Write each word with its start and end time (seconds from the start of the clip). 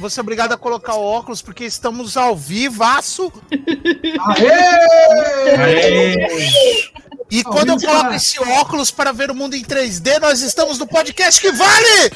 Você 0.00 0.18
é 0.18 0.22
obrigado 0.22 0.52
a 0.52 0.56
colocar 0.56 0.94
o 0.94 1.04
óculos 1.04 1.42
porque 1.42 1.62
estamos 1.64 2.16
ao 2.16 2.34
vivaço. 2.34 3.30
Aê! 4.18 5.54
Aê! 5.58 6.90
E 7.30 7.44
quando 7.44 7.68
eu 7.68 7.78
coloco 7.78 8.14
esse 8.14 8.40
óculos 8.40 8.90
para 8.90 9.12
ver 9.12 9.30
o 9.30 9.34
mundo 9.34 9.54
em 9.54 9.62
3D, 9.62 10.18
nós 10.18 10.40
estamos 10.40 10.78
no 10.78 10.86
podcast 10.86 11.38
que 11.38 11.52
vale! 11.52 12.12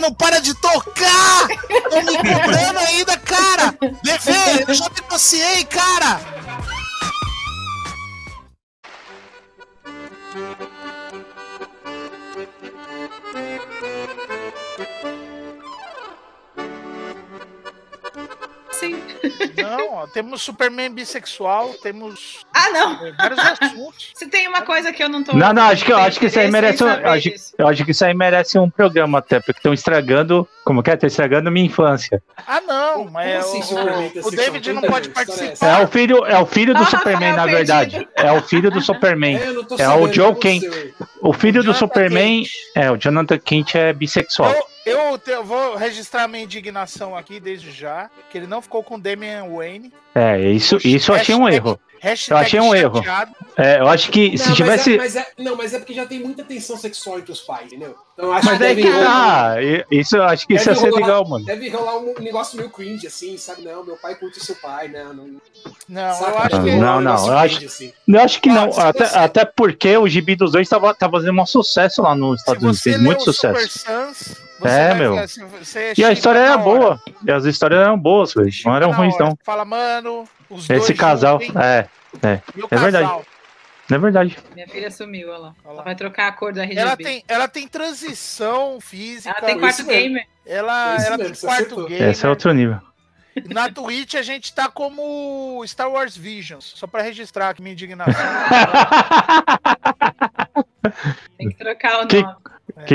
Não 0.00 0.12
para 0.12 0.40
de 0.40 0.54
tocar! 0.54 1.48
Tô 1.90 2.02
me 2.02 2.16
cobrando 2.16 2.78
ainda, 2.78 3.16
cara! 3.18 3.74
Levei, 4.04 4.64
eu 4.66 4.74
já 4.74 4.88
negociei, 4.88 5.64
cara! 5.64 6.20
Temos 20.10 20.42
Superman 20.42 20.90
bissexual, 20.90 21.70
temos 21.82 22.40
Ah, 22.52 22.70
não. 22.70 23.06
é, 23.06 23.12
vários 23.12 23.38
assuntos. 23.38 24.10
Se 24.14 24.26
tem 24.28 24.46
uma 24.48 24.62
coisa 24.62 24.92
que 24.92 25.02
eu 25.02 25.08
não 25.08 25.22
tô. 25.24 25.32
Não, 25.36 25.52
não, 25.52 25.62
acho 25.64 25.84
que, 25.84 25.92
eu 25.92 25.98
acho 25.98 26.18
que 26.20 26.26
isso 26.26 26.38
aí 26.38 26.48
interesse 26.48 26.82
merece 26.82 27.02
um, 27.04 27.08
acho, 27.10 27.52
eu 27.58 27.68
acho 27.68 27.84
que 27.84 27.90
isso 27.92 28.04
aí 28.04 28.14
merece 28.14 28.58
um 28.58 28.68
programa 28.68 29.18
até, 29.18 29.38
porque 29.40 29.58
estão 29.58 29.72
estragando, 29.72 30.46
como 30.64 30.82
que 30.82 30.90
é? 30.90 30.94
Estão 30.94 31.06
estragando 31.06 31.50
minha 31.50 31.66
infância. 31.66 32.22
Ah, 32.46 32.60
não, 32.60 33.04
mas 33.10 33.36
assim, 33.46 33.60
o- 33.60 33.62
Superman 33.62 34.12
o? 34.24 34.30
David 34.30 34.72
não 34.72 34.82
pode 34.82 35.08
é 35.08 35.12
participar. 35.12 35.80
É 35.80 35.84
o 35.84 35.88
filho, 35.88 36.24
é 36.26 36.38
o 36.38 36.46
filho 36.46 36.74
do 36.74 36.82
Ah, 36.82 36.86
Superman, 36.86 37.32
na 37.34 37.46
verdade. 37.46 38.08
É 38.16 38.32
o 38.32 38.42
filho 38.42 38.70
do 38.70 38.80
Superman. 38.82 39.36
É, 39.78 39.82
É 39.82 39.88
o 39.90 40.12
Joe 40.12 40.34
Kent. 40.34 40.64
O 41.22 41.32
filho 41.32 41.62
do 41.62 41.72
Jonathan 41.72 41.78
Superman, 41.78 42.42
Kent. 42.42 42.50
é, 42.74 42.90
o 42.90 42.96
Jonathan 42.96 43.38
Kent 43.38 43.74
é 43.74 43.92
bissexual. 43.92 44.50
Eu, 44.52 44.64
eu, 44.90 45.18
te- 45.18 45.30
eu 45.30 45.44
vou 45.44 45.76
registrar 45.76 46.26
minha 46.28 46.44
indignação 46.44 47.16
aqui 47.16 47.38
desde 47.40 47.70
já, 47.70 48.10
que 48.30 48.38
ele 48.38 48.46
não 48.46 48.60
ficou 48.62 48.82
com 48.82 48.98
Damian 48.98 49.44
Wayne. 49.54 49.92
É, 50.14 50.40
isso, 50.50 50.78
isso 50.84 51.12
eu 51.12 51.16
achei 51.16 51.34
um 51.34 51.48
erro. 51.48 51.78
Eu 52.30 52.36
achei 52.38 52.58
um 52.58 52.74
erro. 52.74 53.02
É, 53.58 53.78
eu 53.78 53.86
acho 53.86 54.10
que 54.10 54.36
se 54.38 54.48
Não, 54.48 54.54
tivesse. 54.56 54.96
Mas 54.96 55.14
é, 55.14 55.18
mas 55.18 55.28
é- 55.38 55.42
não, 55.42 55.54
mas 55.54 55.74
é 55.74 55.78
porque 55.78 55.92
já 55.92 56.06
tem 56.06 56.18
muita 56.18 56.42
tensão 56.42 56.74
sexual 56.78 57.18
entre 57.18 57.30
os 57.30 57.42
pais, 57.42 57.66
entendeu? 57.66 57.94
Então 58.14 58.24
eu 58.30 58.32
acho 58.32 58.46
Mas 58.46 58.56
que 58.58 58.64
é 58.64 58.68
deve, 58.68 58.82
que 58.82 58.90
rolar, 58.90 59.54
tá. 59.54 59.62
e- 59.62 59.84
Isso 59.90 60.16
eu 60.16 60.22
acho 60.24 60.46
que 60.46 60.54
isso 60.54 60.64
ia 60.70 60.74
Deve 60.74 60.80
ser 60.86 60.90
rolar- 60.90 61.00
legal, 61.06 61.28
mano. 61.28 61.44
deve 61.44 61.68
rolar 61.68 61.98
um 61.98 62.14
negócio 62.20 62.56
meio 62.56 62.70
cringe, 62.70 63.06
assim, 63.06 63.36
sabe? 63.36 63.60
Não, 63.62 63.84
meu 63.84 63.96
pai 63.96 64.14
curte 64.14 64.42
seu 64.42 64.54
pai, 64.56 64.88
né? 64.88 65.04
Não, 65.14 65.40
Não, 65.88 66.14
saca? 66.14 66.30
eu 66.30 66.38
acho 66.38 66.64
que. 66.64 66.72
Não, 66.76 66.96
um 66.96 67.00
não, 67.02 67.26
eu 67.28 67.36
acho- 67.38 67.56
cringe, 67.58 67.66
assim. 67.66 67.92
Eu 68.08 68.20
acho 68.20 68.40
que 68.40 68.48
Ah, 68.48 68.54
não. 68.54 68.70
Até, 68.80 69.04
você- 69.06 69.18
até 69.18 69.44
porque 69.44 69.96
o 69.98 70.08
gibi 70.08 70.34
dos 70.34 70.52
dois 70.52 70.66
tava, 70.70 70.94
tava 70.94 71.18
fazendo 71.18 71.38
um 71.38 71.44
sucesso 71.46 72.00
lá 72.00 72.14
nos 72.14 72.40
Estados 72.40 72.62
Unidos. 72.62 72.80
Fez 72.80 72.98
muito 72.98 73.20
o 73.20 73.24
sucesso. 73.24 73.60
Super 73.60 73.68
Sans, 73.68 74.36
você 74.60 74.68
É, 74.74 74.88
vai 74.90 74.98
meu. 74.98 75.14
você 75.58 75.92
E 75.96 76.04
a 76.04 76.12
história 76.12 76.38
era 76.38 76.52
hora. 76.52 76.62
boa. 76.62 77.00
E 77.26 77.30
as 77.32 77.44
histórias 77.44 77.80
eram 77.80 77.98
boas, 77.98 78.34
velho. 78.34 78.50
Não 78.64 78.76
eram 78.76 78.90
ruins, 78.92 79.14
hora. 79.14 79.24
não. 79.24 79.38
Fala, 79.44 79.64
mano, 79.64 80.24
os 80.48 80.68
dois 80.68 80.82
Esse 80.82 80.94
casal. 80.94 81.40
juntos? 81.40 81.56
É, 81.56 81.88
é 82.22 82.40
verdade. 82.76 83.06
casal? 83.06 83.24
é 83.90 83.98
verdade. 83.98 84.38
Minha 84.54 84.68
filha 84.68 84.90
sumiu, 84.90 85.28
olha 85.30 85.38
lá. 85.38 85.54
Olha 85.64 85.68
lá. 85.68 85.72
Ela 85.74 85.82
vai 85.82 85.94
trocar 85.96 86.28
a 86.28 86.32
cor 86.32 86.52
do 86.52 86.60
RGB. 86.60 86.80
Ela 86.80 86.96
tem, 86.96 87.24
ela 87.26 87.48
tem 87.48 87.66
transição 87.66 88.80
física. 88.80 89.30
Ela 89.36 89.46
tem 89.46 89.58
quarto 89.58 89.74
isso 89.80 89.86
mesmo. 89.86 90.02
gamer. 90.02 90.26
Ela, 90.46 90.96
ela 91.04 91.16
mesmo, 91.18 91.34
tem 91.34 91.40
quarto 91.48 91.62
acertou. 91.64 91.88
gamer. 91.88 92.08
Esse 92.10 92.26
é 92.26 92.28
outro 92.28 92.52
nível. 92.52 92.80
Na 93.48 93.70
Twitch 93.70 94.14
a 94.16 94.22
gente 94.22 94.52
tá 94.52 94.68
como 94.68 95.62
Star 95.66 95.88
Wars 95.90 96.16
Visions, 96.16 96.72
só 96.76 96.86
pra 96.88 97.00
registrar 97.02 97.50
aqui 97.50 97.62
minha 97.62 97.72
indignação. 97.72 98.12
Tem 101.38 101.48
que 101.48 101.54
trocar 101.56 102.04
o 102.04 102.08
Que- 102.08 102.22
nome. 102.22 102.34
que 102.34 102.50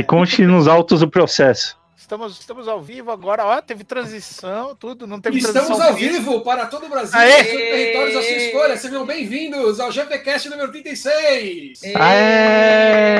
conste 0.08 0.44
nos 0.46 0.68
autos 0.68 1.00
do 1.02 1.09
processo. 1.09 1.78
Estamos, 1.97 2.40
estamos 2.40 2.68
ao 2.68 2.80
vivo 2.81 3.09
agora, 3.09 3.44
ó, 3.46 3.59
teve 3.62 3.84
transição, 3.84 4.75
tudo, 4.75 5.08
não 5.08 5.19
teve 5.19 5.38
Estamos 5.40 5.59
transição 5.66 5.88
ao 5.90 5.96
física. 5.97 6.19
vivo 6.19 6.41
para 6.41 6.68
todo 6.68 6.86
o 6.86 6.90
Brasil, 6.90 7.18
Aê! 7.19 7.41
os 7.41 7.47
seus 7.47 7.58
territórios 7.62 8.16
à 8.16 8.22
sua 8.22 8.31
escolha. 8.31 8.78
Sejam 8.78 9.06
bem-vindos 9.08 9.80
ao 9.80 9.91
GPCast 9.91 10.50
número 10.50 10.72
36. 10.72 11.81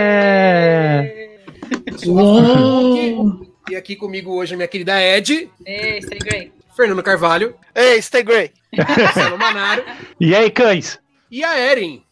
Aê! 0.06 1.40
Eu 1.88 1.98
sou 1.98 2.14
o 2.16 2.40
Rafael 2.40 3.24
Duque, 3.24 3.52
e 3.72 3.76
aqui 3.76 3.96
comigo 3.96 4.32
hoje 4.36 4.54
a 4.54 4.58
minha 4.58 4.68
querida 4.68 5.02
Ed, 5.02 5.50
Ei, 5.66 6.02
stay 6.04 6.20
great. 6.20 6.54
Fernando 6.76 7.02
Carvalho, 7.02 7.56
Ei, 7.74 8.00
stay 8.02 8.22
great. 8.22 8.54
Marcelo 8.78 9.38
Manaro 9.38 9.84
E 10.20 10.36
aí, 10.36 10.52
cães? 10.52 11.00
e 11.32 11.44
a 11.44 11.60
Erin. 11.72 12.04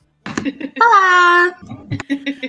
Olá! 0.81 1.57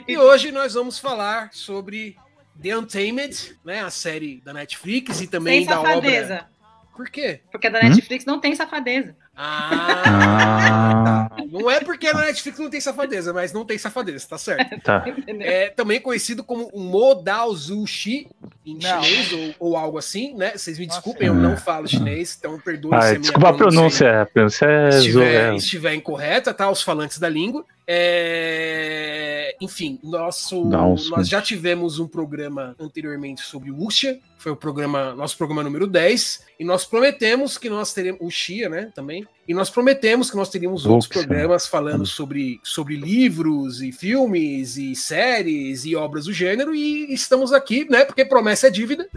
E 0.07 0.17
hoje 0.17 0.51
nós 0.53 0.75
vamos 0.75 0.99
falar 0.99 1.51
sobre 1.53 2.17
The 2.61 2.77
Untamed, 2.77 3.57
né, 3.65 3.81
a 3.81 3.91
série 3.91 4.41
da 4.45 4.53
Netflix 4.53 5.21
e 5.21 5.27
também 5.27 5.61
Sem 5.61 5.67
da 5.67 5.77
safadeza. 5.77 6.35
obra. 6.35 6.49
Por 6.97 7.11
quê? 7.11 7.41
Porque 7.51 7.67
a 7.67 7.71
da 7.71 7.81
Hum? 7.81 7.89
Netflix 7.89 8.25
não 8.25 8.41
tem 8.41 8.55
safadeza. 8.55 9.17
Ah, 9.37 11.29
Ah, 11.33 11.37
não 11.51 11.69
é 11.69 11.81
porque 11.81 12.13
na 12.13 12.27
Netflix 12.27 12.57
não 12.59 12.71
tem 12.71 12.81
safadeza, 12.81 13.33
mas 13.33 13.53
não 13.53 13.65
tem 13.65 13.77
safadeza, 13.77 14.27
tá 14.29 14.39
certo. 14.39 14.81
tá. 14.81 15.05
É 15.41 15.71
também 15.71 16.01
conhecido 16.01 16.45
como 16.45 16.71
Modal 16.73 17.53
Zushi 17.55 18.29
em 18.67 18.79
Não. 18.79 19.03
chinês 19.03 19.33
ou, 19.33 19.55
ou 19.71 19.77
algo 19.77 19.99
assim, 19.99 20.35
né? 20.35 20.53
Vocês 20.57 20.79
me 20.79 20.87
Nossa. 20.87 20.99
desculpem, 20.99 21.27
eu 21.29 21.35
não 21.35 21.57
falo 21.57 21.87
chinês, 21.87 22.37
então 22.39 22.59
perdoem 22.59 22.95
Ah, 22.95 23.01
se 23.03 23.07
a 23.07 23.11
minha 23.11 23.21
desculpa 23.21 23.49
a 23.49 23.53
pronúncia. 23.53 24.23
A 24.23 24.27
pronúncia 24.27 24.67
é 24.67 24.89
estiver, 24.89 25.53
é- 25.53 25.57
estiver 25.57 25.95
incorreta, 25.95 26.55
tá? 26.55 26.71
Os 26.71 26.83
falantes 26.83 27.19
da 27.19 27.29
língua. 27.29 27.65
É, 27.87 29.55
Enfim, 29.61 29.99
nosso, 30.03 30.63
um 30.63 30.69
nós 31.11 31.29
já 31.29 31.41
tivemos 31.41 31.99
um 31.99 32.07
programa 32.09 32.75
anteriormente 32.81 33.43
sobre 33.43 33.71
o 33.71 33.77
Wuxia, 33.77 34.19
foi 34.45 34.53
o 34.53 34.57
programa, 34.57 35.15
nosso 35.15 35.39
programa 35.39 35.63
número 35.63 35.87
10, 35.87 36.45
e 36.61 36.65
nós 36.67 36.85
prometemos 36.85 37.57
que 37.57 37.71
nós 37.71 37.95
teremos 37.95 38.21
o 38.21 38.31
Xia, 38.31 38.69
né, 38.69 38.93
também. 38.95 39.27
E 39.49 39.55
nós 39.55 39.71
prometemos 39.71 40.31
que 40.31 40.37
nós 40.37 40.51
teríamos 40.51 40.85
outros 40.85 41.09
programas 41.09 41.67
falando 41.67 42.05
sobre, 42.05 42.61
sobre 42.63 42.95
livros 42.95 43.81
e 43.81 43.91
filmes 43.91 44.77
e 44.77 44.95
séries 44.95 45.87
e 45.87 45.97
obras 45.97 46.27
do 46.27 46.33
gênero 46.33 46.75
e 46.75 47.11
estamos 47.15 47.55
aqui, 47.55 47.89
né, 47.91 48.05
porque 48.05 48.23
promessa 48.23 48.67
é 48.67 48.71
dívida, 48.71 49.09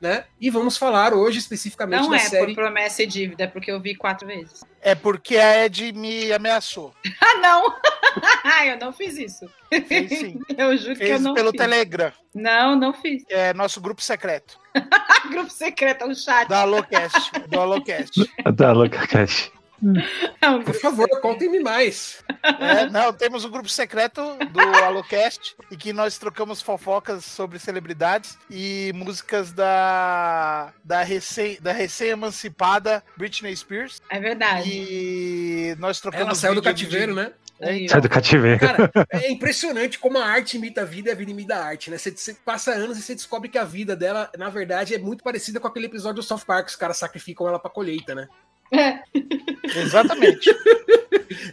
né? 0.00 0.24
E 0.40 0.48
vamos 0.48 0.78
falar 0.78 1.12
hoje 1.12 1.38
especificamente 1.38 2.00
Não 2.00 2.10
da 2.10 2.16
é 2.16 2.20
série 2.20 2.54
por 2.54 2.62
promessa 2.62 3.02
e 3.02 3.06
dívida, 3.06 3.44
é 3.44 3.46
porque 3.46 3.70
eu 3.70 3.78
vi 3.78 3.94
quatro 3.94 4.26
vezes. 4.26 4.64
É 4.80 4.94
porque 4.94 5.36
a 5.36 5.66
Ed 5.66 5.92
me 5.92 6.32
ameaçou. 6.32 6.94
Ah, 7.20 7.36
não! 7.36 7.74
eu 8.66 8.78
não 8.78 8.92
fiz 8.92 9.16
isso. 9.18 9.46
Sim. 10.08 10.40
Eu 10.56 10.76
juro 10.76 10.96
que 10.96 11.02
eu 11.02 11.06
Fez 11.08 11.20
não 11.20 11.34
pelo 11.34 11.50
fiz. 11.50 11.60
Telegram. 11.60 12.12
Não, 12.34 12.76
não 12.76 12.92
fiz. 12.92 13.24
É 13.28 13.52
nosso 13.54 13.80
grupo 13.80 14.02
secreto. 14.02 14.58
Grupo 15.30 15.50
secreto, 15.50 16.04
um 16.06 16.14
chat. 16.14 16.48
Da 16.48 16.60
Alocast. 16.62 17.30
do 17.48 17.60
Alocast. 17.60 18.30
Da 18.54 19.06
Cash. 19.06 19.52
É 20.42 20.48
um 20.50 20.62
Por 20.62 20.74
favor, 20.74 21.08
contem-me 21.20 21.60
mais. 21.60 22.22
É, 22.42 22.88
não, 22.90 23.12
temos 23.12 23.44
um 23.44 23.50
grupo 23.50 23.68
secreto 23.68 24.22
do 24.50 24.60
Alocast 24.60 25.54
e 25.70 25.76
que 25.76 25.92
nós 25.92 26.18
trocamos 26.18 26.60
fofocas 26.60 27.24
sobre 27.24 27.58
celebridades 27.58 28.36
e 28.50 28.92
músicas 28.94 29.52
da 29.52 30.72
da 30.84 31.02
recém 31.02 31.58
da 31.62 31.72
recém-emancipada 31.72 33.02
Britney 33.16 33.56
Spears. 33.56 34.00
É 34.10 34.20
verdade. 34.20 34.68
E 34.70 35.74
nós 35.78 35.98
trocamos 36.00 36.26
Ela 36.26 36.34
saiu 36.34 36.54
do 36.54 36.62
cativeiro, 36.62 37.14
de- 37.14 37.20
né? 37.22 37.32
É, 37.60 37.70
Aí. 37.70 37.88
Sai 37.88 38.00
do 38.00 38.08
cativeiro. 38.08 38.58
Cara, 38.58 38.90
é 39.12 39.30
impressionante 39.30 39.98
como 39.98 40.18
a 40.18 40.24
arte 40.24 40.56
imita 40.56 40.80
a 40.82 40.84
vida 40.84 41.10
e 41.10 41.12
a 41.12 41.14
vida 41.14 41.30
imita 41.30 41.56
a 41.56 41.64
arte, 41.64 41.90
né? 41.90 41.98
Você, 41.98 42.10
você 42.10 42.34
passa 42.34 42.72
anos 42.72 42.98
e 42.98 43.02
você 43.02 43.14
descobre 43.14 43.48
que 43.48 43.58
a 43.58 43.64
vida 43.64 43.94
dela, 43.94 44.30
na 44.38 44.48
verdade, 44.48 44.94
é 44.94 44.98
muito 44.98 45.22
parecida 45.22 45.60
com 45.60 45.68
aquele 45.68 45.86
episódio 45.86 46.16
do 46.16 46.26
South 46.26 46.44
Park, 46.46 46.68
os 46.68 46.76
caras 46.76 46.96
sacrificam 46.96 47.46
ela 47.46 47.58
pra 47.58 47.70
colheita, 47.70 48.14
né? 48.14 48.28
É. 48.72 49.00
Exatamente. 49.78 50.50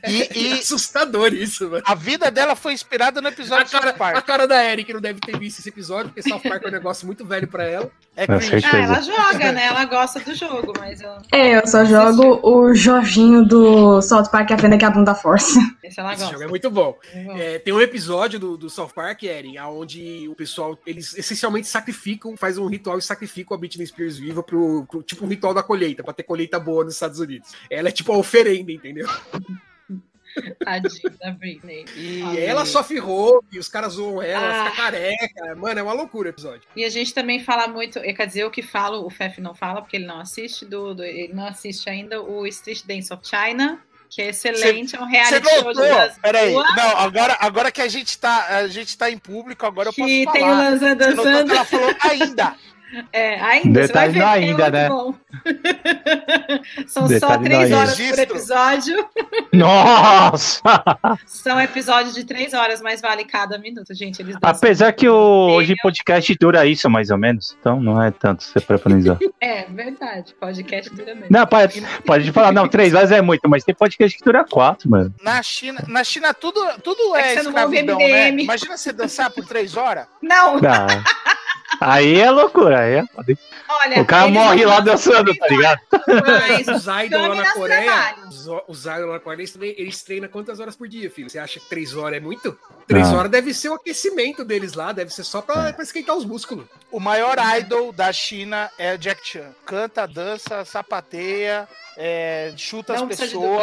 E, 0.07 0.21
É 0.24 0.38
e 0.38 0.54
assustador 0.54 1.33
isso, 1.33 1.69
mano. 1.69 1.83
a 1.86 1.94
vida 1.94 2.31
dela 2.31 2.56
foi 2.56 2.74
inspirada 2.74 3.21
no 3.21 3.27
A 3.27 3.31
episódio 3.31 3.65
do 3.65 3.69
South 3.69 3.80
cara, 3.80 3.92
a 3.92 3.98
Park. 3.98 4.25
cara 4.25 4.48
da 4.48 4.63
Eric 4.63 4.92
não 4.92 5.00
deve 5.00 5.19
ter 5.19 5.38
visto 5.38 5.60
esse 5.60 5.69
episódio, 5.69 6.12
porque 6.12 6.27
South 6.27 6.42
Park 6.42 6.63
é 6.63 6.68
um 6.68 6.71
negócio 6.71 7.06
muito 7.06 7.24
velho 7.24 7.48
pra 7.48 7.63
ela. 7.63 7.92
É 8.18 8.25
cringe. 8.25 8.66
Ah, 8.66 8.78
ela 8.78 9.02
joga, 9.02 9.52
né? 9.52 9.66
Ela 9.68 9.86
gosta 9.86 10.19
do 10.19 10.34
jogo, 10.34 10.74
mas 10.80 11.00
eu... 11.00 11.12
É, 11.31 11.56
eu 11.58 11.68
só 11.68 11.86
jogo 11.86 12.40
o 12.42 12.74
Jorginho 12.74 13.46
do 13.46 14.02
South 14.02 14.30
Park 14.31 14.50
Aprenda 14.52 14.75
que 14.75 14.84
a 14.84 14.90
Bunda 14.90 15.14
Força. 15.14 15.60
esse 15.84 16.00
ela 16.00 16.14
Esse 16.14 16.22
gosta. 16.24 16.34
jogo 16.34 16.44
é 16.46 16.48
muito 16.48 16.69
bom. 16.72 16.98
Uhum. 17.14 17.38
É, 17.38 17.60
tem 17.60 17.72
um 17.74 17.80
episódio 17.80 18.40
do, 18.40 18.58
do 18.58 18.69
South 18.72 18.90
Park, 18.96 19.22
Eren, 19.24 19.60
onde 19.60 20.28
o 20.28 20.34
pessoal, 20.36 20.78
eles 20.86 21.16
essencialmente 21.16 21.68
sacrificam, 21.68 22.36
faz 22.36 22.58
um 22.58 22.66
ritual 22.68 22.98
e 22.98 23.02
sacrificam 23.04 23.56
a 23.56 23.60
Britney 23.60 23.86
Spears 23.86 24.18
viva 24.18 24.42
pro, 24.42 24.86
pro- 24.90 25.04
tipo 25.04 25.24
um 25.24 25.28
ritual 25.28 25.54
da 25.54 25.62
colheita, 25.62 26.04
pra 26.04 26.12
ter 26.12 26.24
colheita 26.24 26.60
boa 26.60 26.84
nos 26.84 26.96
Estados 26.96 27.20
Unidos. 27.20 27.52
Ela 27.70 27.90
é 27.90 27.92
tipo 27.92 28.12
a 28.12 28.18
oferenda, 28.18 28.72
entendeu? 28.72 29.08
Tadinha 30.63 31.13
da 31.19 31.31
Britney. 31.31 31.86
E 31.95 32.22
ela 32.39 32.66
sofre 32.66 32.98
roubo, 33.00 33.44
e 33.51 33.60
os 33.60 33.68
caras 33.68 33.94
zoam 33.94 34.22
ela, 34.22 34.45
ela 34.45 34.62
Ah. 34.62 34.69
fica 34.72 34.81
careca. 34.84 35.56
Mano, 35.56 35.80
é 35.80 35.84
uma 35.84 35.94
loucura 35.94 36.28
o 36.28 36.31
episódio. 36.31 36.62
E 36.75 36.84
a 36.84 36.89
gente 36.89 37.13
também 37.13 37.39
fala 37.44 37.68
muito, 37.68 38.00
quer 38.01 38.25
dizer, 38.28 38.42
eu 38.44 38.51
que 38.51 38.62
falo, 38.62 39.06
o 39.06 39.10
Fef 39.10 39.39
não 39.42 39.54
fala, 39.56 39.81
porque 39.81 39.98
ele 39.98 40.06
não 40.06 40.19
assiste, 40.19 40.66
do, 40.66 40.94
do- 40.94 41.04
ele 41.04 41.34
não 41.34 41.45
assiste 41.45 41.89
ainda 41.89 42.22
o 42.22 42.45
Street 42.48 42.84
Dance 42.86 43.13
of 43.13 43.24
China, 43.28 43.80
que 44.10 44.22
é 44.22 44.30
excelente, 44.30 44.95
é 44.95 45.00
um 45.01 45.06
reality 45.06 45.50
show 45.50 45.74
de 45.74 45.80
dança. 45.80 46.18
Peraí. 46.22 46.54
Não, 46.54 46.98
agora, 46.98 47.36
agora 47.42 47.72
que 47.72 47.81
a 47.81 47.88
gente, 47.89 48.18
tá, 48.18 48.45
a 48.57 48.68
gente 48.68 48.98
tá 48.98 49.12
em 49.12 49.18
público, 49.18 49.66
agora 49.66 49.89
eu 49.89 49.94
posso 49.94 50.07
Que 50.07 50.25
tem 50.31 50.44
o 50.44 50.45
falar. 50.48 50.80
Que 50.80 50.95
dançando. 50.95 51.51
ela 51.51 51.66
falou 51.66 51.95
ainda. 52.01 52.56
É, 53.12 53.39
ainda, 53.42 53.86
você 53.86 53.94
vai 53.94 54.10
Detalhe 54.10 54.13
ver 54.13 54.19
é 54.19 54.24
ainda, 54.24 54.63
muito 54.63 54.72
né? 54.72 54.89
bom. 54.89 55.13
São 56.88 57.04
só 57.04 57.07
Detalhe 57.07 57.38
no 57.38 57.44
três 57.45 57.63
ainda. 57.63 57.78
horas 57.78 57.89
por 57.95 58.00
Registro. 58.00 58.24
episódio. 58.24 59.10
Nossa! 59.54 60.62
São 61.25 61.60
episódios 61.60 62.16
de 62.16 62.24
três 62.24 62.54
horas, 62.54 62.81
mas 62.81 63.01
vale 63.01 63.25
cada 63.25 63.57
minuto, 63.57 63.94
gente. 63.94 64.24
Apesar 64.42 64.94
que 64.94 65.07
o, 65.07 65.13
hoje 65.16 65.74
o 65.74 65.75
podcast 65.84 66.36
dura 66.39 66.66
isso, 66.66 66.89
mais 66.89 67.10
ou 67.10 67.18
menos. 67.18 67.56
Então 67.60 67.80
não 67.81 68.01
é 68.01 68.12
tanto 68.12 68.44
você 68.44 68.60
analisar. 68.86 69.18
É 69.39 69.66
verdade, 69.66 70.34
podcast 70.39 70.94
dura 70.95 71.13
mesmo. 71.13 71.28
Não, 71.30 71.45
pode, 71.45 71.81
pode 72.06 72.31
falar, 72.31 72.51
não, 72.51 72.68
três 72.68 72.94
horas 72.94 73.12
é 73.12 73.22
muito, 73.22 73.48
mas 73.48 73.63
tem 73.63 73.75
podcast 73.75 74.18
que 74.18 74.24
dura 74.24 74.44
quatro, 74.44 74.89
mano. 74.89 75.13
Na 75.22 75.42
China, 75.44 75.84
na 75.88 76.04
China 76.04 76.34
tudo, 76.34 76.60
tudo 76.84 77.16
É 77.16 77.36
é, 77.36 77.36
escravidão, 77.36 77.98
né? 78.00 78.31
MDM. 78.31 78.44
Imagina 78.44 78.78
você 78.78 78.92
dançar 78.92 79.30
por 79.30 79.45
três 79.45 79.78
horas. 79.78 80.07
Não, 80.22 80.60
Não. 80.60 80.88
Aí 81.79 82.19
é 82.19 82.29
loucura, 82.31 82.79
aí 82.79 82.95
é 82.95 83.06
foda. 83.06 83.38
olha. 83.69 84.01
O 84.01 84.06
cara 84.06 84.27
morre 84.27 84.65
lá 84.65 84.79
dançando, 84.79 85.35
tá 85.35 85.47
ligado? 85.47 85.79
Mas 86.07 86.68
os 86.68 86.85
idols 87.06 87.27
lá 87.27 87.35
na 87.35 87.53
Coreia, 87.53 88.15
os, 88.68 88.85
idols 88.85 88.85
lá 88.85 89.13
na 89.13 89.19
Coreia, 89.19 89.47
eles 89.77 90.03
treinam, 90.03 90.29
quantas 90.29 90.59
horas 90.59 90.75
por 90.75 90.88
dia, 90.88 91.09
filho? 91.09 91.29
Você 91.29 91.39
acha 91.39 91.59
que 91.59 91.69
três 91.69 91.95
horas 91.95 92.18
é 92.18 92.19
muito? 92.19 92.57
Três 92.88 93.12
horas 93.13 93.29
deve 93.29 93.53
ser 93.53 93.69
o 93.69 93.74
aquecimento 93.74 94.44
deles 94.44 94.74
lá, 94.74 94.91
deve 94.91 95.13
ser 95.13 95.24
só 95.24 95.41
pra, 95.41 95.74
pra 95.74 95.83
esquentar 95.83 96.15
os 96.15 96.25
músculos. 96.25 96.65
O 96.91 97.00
maior 97.00 97.38
idol 97.57 97.91
da 97.91 98.12
China 98.13 98.69
é 98.77 98.94
o 98.94 98.97
Jack 98.97 99.27
Chan. 99.27 99.50
Canta, 99.65 100.07
dança, 100.07 100.63
sapateia, 100.63 101.68
é, 101.98 102.54
chuta 102.56 102.94
não 102.96 103.08
as 103.10 103.18
pessoas. 103.18 103.62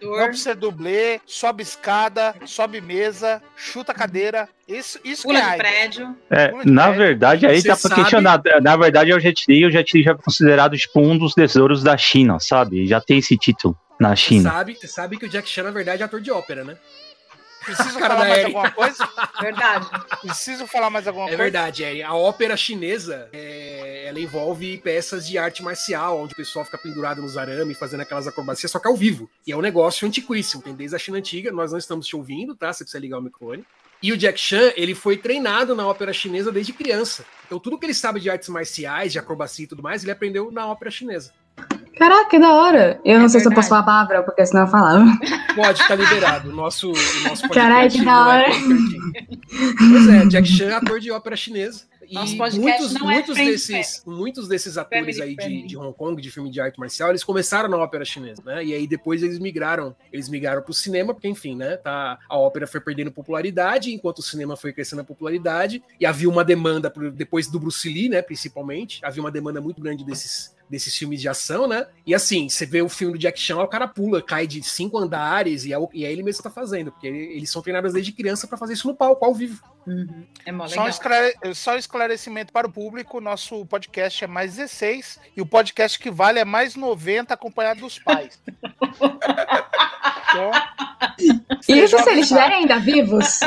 Não 0.00 0.26
precisa 0.28 0.54
dublê, 0.54 1.20
sobe 1.26 1.62
escada, 1.62 2.34
sobe 2.46 2.80
mesa, 2.80 3.42
chuta 3.56 3.92
cadeira. 3.92 4.48
Isso, 4.68 4.98
isso 5.04 5.22
que 5.22 5.28
Pula 5.28 5.40
é 5.40 5.50
de 5.50 5.56
prédio. 5.58 6.16
É, 6.30 6.52
na 6.64 6.88
bem. 6.88 6.96
verdade, 6.98 7.46
aí 7.46 7.60
Você 7.60 7.68
tá 7.68 7.74
pra 7.76 7.80
sabe- 7.90 7.94
questionar. 7.96 8.42
Na 8.62 8.76
verdade, 8.76 9.10
é 9.10 9.14
o 9.16 9.20
Jet 9.20 9.44
Li, 9.48 9.58
e 9.58 9.66
o 9.66 9.70
Jet 9.70 9.96
Li 9.96 10.02
já 10.04 10.12
é 10.12 10.14
considerado 10.14 10.76
tipo, 10.78 11.00
um 11.00 11.18
dos 11.18 11.34
tesouros 11.34 11.82
da 11.82 11.96
China, 11.96 12.38
sabe? 12.40 12.86
Já 12.86 13.00
tem 13.00 13.18
esse 13.18 13.36
título 13.36 13.76
na 14.00 14.10
Você 14.10 14.22
China. 14.22 14.50
sabe, 14.50 14.74
você 14.74 14.86
sabe 14.88 15.16
que 15.18 15.26
o 15.26 15.28
Jack 15.28 15.48
Chan, 15.48 15.64
na 15.64 15.70
verdade, 15.70 16.02
é 16.02 16.04
ator 16.04 16.20
de 16.20 16.30
ópera, 16.30 16.64
né? 16.64 16.76
Preciso 17.64 17.98
Cara 17.98 18.14
falar 18.14 18.28
mais 18.28 18.38
Eri. 18.38 18.46
alguma 18.46 18.70
coisa? 18.70 19.08
Verdade. 19.40 19.86
Preciso 20.20 20.66
falar 20.66 20.90
mais 20.90 21.06
alguma 21.06 21.26
É 21.26 21.28
coisa? 21.28 21.42
verdade, 21.42 21.84
é. 21.84 22.02
A 22.02 22.14
ópera 22.14 22.56
chinesa, 22.56 23.28
é, 23.32 24.04
ela 24.06 24.20
envolve 24.20 24.78
peças 24.78 25.26
de 25.26 25.38
arte 25.38 25.62
marcial, 25.62 26.18
onde 26.20 26.32
o 26.34 26.36
pessoal 26.36 26.64
fica 26.64 26.78
pendurado 26.78 27.22
nos 27.22 27.36
arames, 27.36 27.78
fazendo 27.78 28.00
aquelas 28.00 28.26
acrobacias, 28.26 28.70
só 28.70 28.78
que 28.78 28.88
ao 28.88 28.96
vivo. 28.96 29.30
E 29.46 29.52
é 29.52 29.56
um 29.56 29.60
negócio 29.60 30.06
antiquíssimo, 30.06 30.62
tem 30.62 30.74
desde 30.74 30.96
a 30.96 30.98
China 30.98 31.18
antiga, 31.18 31.50
nós 31.52 31.72
não 31.72 31.78
estamos 31.78 32.06
te 32.06 32.16
ouvindo, 32.16 32.54
tá? 32.54 32.72
Você 32.72 32.84
precisa 32.84 33.00
ligar 33.00 33.18
o 33.18 33.22
microfone. 33.22 33.64
E 34.02 34.10
o 34.12 34.16
Jack 34.16 34.38
Chan, 34.40 34.72
ele 34.74 34.96
foi 34.96 35.16
treinado 35.16 35.76
na 35.76 35.86
ópera 35.86 36.12
chinesa 36.12 36.50
desde 36.50 36.72
criança. 36.72 37.24
Então 37.46 37.60
tudo 37.60 37.78
que 37.78 37.86
ele 37.86 37.94
sabe 37.94 38.18
de 38.18 38.28
artes 38.28 38.48
marciais, 38.48 39.12
de 39.12 39.18
acrobacia 39.20 39.64
e 39.64 39.68
tudo 39.68 39.80
mais, 39.82 40.02
ele 40.02 40.10
aprendeu 40.10 40.50
na 40.50 40.66
ópera 40.66 40.90
chinesa. 40.90 41.32
Caraca, 41.98 42.30
que 42.30 42.38
da 42.38 42.52
hora. 42.52 43.00
Eu 43.04 43.18
não 43.18 43.26
É 43.26 43.28
sei 43.28 43.40
se 43.40 43.46
eu 43.46 43.50
verdade. 43.50 43.54
posso 43.54 43.68
falar 43.68 43.82
palavrão, 43.84 44.24
porque 44.24 44.44
senão 44.44 44.62
eu 44.62 44.68
falava. 44.68 45.04
Pode, 45.54 45.86
tá 45.86 45.94
liberado. 45.94 46.48
O 46.50 46.52
nosso, 46.52 46.88
o 46.88 46.92
nosso 47.28 47.42
podcast 47.42 47.52
Caralho, 47.52 47.90
que 47.90 48.04
da 48.04 48.10
é 48.10 48.14
hora. 48.16 48.44
Pois 49.78 50.08
é, 50.08 50.26
Jack 50.26 50.48
Chan 50.48 50.70
é 50.70 50.74
ator 50.74 50.98
de 51.00 51.10
ópera 51.10 51.36
chinesa. 51.36 51.84
E 52.08 52.14
Nosso 52.14 52.36
podcast 52.36 52.60
muitos, 52.82 53.00
não 53.00 53.10
é 53.10 53.14
muitos, 53.14 53.36
desses, 53.36 54.02
muitos 54.04 54.48
desses 54.48 54.76
atores 54.76 55.16
Family 55.16 55.22
aí 55.22 55.36
de, 55.36 55.42
friendly. 55.42 55.66
de 55.66 55.76
Hong 55.78 55.96
Kong, 55.96 56.20
de 56.20 56.30
filme 56.30 56.50
de 56.50 56.60
arte 56.60 56.78
marcial, 56.78 57.08
eles 57.10 57.24
começaram 57.24 57.70
na 57.70 57.76
ópera 57.78 58.04
chinesa, 58.04 58.42
né? 58.44 58.62
E 58.62 58.74
aí 58.74 58.86
depois 58.86 59.22
eles 59.22 59.38
migraram, 59.38 59.96
eles 60.12 60.28
migraram 60.28 60.60
pro 60.60 60.74
cinema, 60.74 61.14
porque 61.14 61.28
enfim, 61.28 61.56
né? 61.56 61.76
Tá, 61.78 62.18
a 62.28 62.36
ópera 62.36 62.66
foi 62.66 62.80
perdendo 62.80 63.10
popularidade, 63.12 63.94
enquanto 63.94 64.18
o 64.18 64.22
cinema 64.22 64.56
foi 64.56 64.72
crescendo 64.74 65.00
a 65.00 65.04
popularidade, 65.04 65.82
e 65.98 66.04
havia 66.04 66.28
uma 66.28 66.44
demanda, 66.44 66.90
por- 66.90 67.10
depois 67.12 67.46
do 67.46 67.58
Bruce 67.58 67.88
Lee, 67.88 68.10
né? 68.10 68.20
Principalmente, 68.20 69.00
havia 69.02 69.22
uma 69.22 69.30
demanda 69.30 69.60
muito 69.60 69.80
grande 69.80 70.04
desses, 70.04 70.54
desses 70.72 70.96
filmes 70.96 71.20
de 71.20 71.28
ação, 71.28 71.68
né? 71.68 71.86
E 72.06 72.14
assim, 72.14 72.48
você 72.48 72.64
vê 72.66 72.80
o 72.82 72.88
filme 72.88 73.12
do 73.12 73.18
Jack 73.18 73.38
Chan, 73.38 73.58
o 73.62 73.68
cara 73.68 73.86
pula, 73.86 74.22
cai 74.22 74.46
de 74.46 74.62
cinco 74.62 74.98
andares, 74.98 75.64
e 75.66 75.72
é, 75.72 75.78
o- 75.78 75.90
e 75.92 76.04
é 76.04 76.10
ele 76.10 76.22
mesmo 76.22 76.38
que 76.42 76.48
tá 76.48 76.52
fazendo, 76.52 76.90
porque 76.90 77.06
ele- 77.06 77.36
eles 77.36 77.50
são 77.50 77.60
treinados 77.60 77.92
desde 77.92 78.10
criança 78.10 78.46
pra 78.48 78.56
fazer 78.56 78.72
isso 78.72 78.88
no 78.88 78.94
palco, 78.94 79.24
ao 79.24 79.34
vivo. 79.34 79.62
Uhum. 79.86 80.24
É 80.46 80.50
mó 80.52 80.66
Só 80.66 80.74
um, 80.74 80.84
legal. 80.84 80.88
esclare- 80.88 81.34
só 81.54 81.74
um 81.74 81.78
esclarecimento 81.78 82.52
para 82.52 82.66
o 82.66 82.72
público: 82.72 83.20
nosso 83.20 83.66
podcast 83.66 84.24
é 84.24 84.26
mais 84.26 84.56
16 84.56 85.18
e 85.36 85.42
o 85.42 85.46
podcast 85.46 85.98
que 85.98 86.10
vale 86.10 86.38
é 86.38 86.44
mais 86.44 86.74
90 86.74 87.34
acompanhado 87.34 87.80
dos 87.80 87.98
pais. 87.98 88.40
Então, 90.30 90.50
Isso 91.68 91.98
se 91.98 92.10
eles 92.10 92.22
estiverem 92.22 92.58
ainda 92.60 92.78
vivos. 92.78 93.40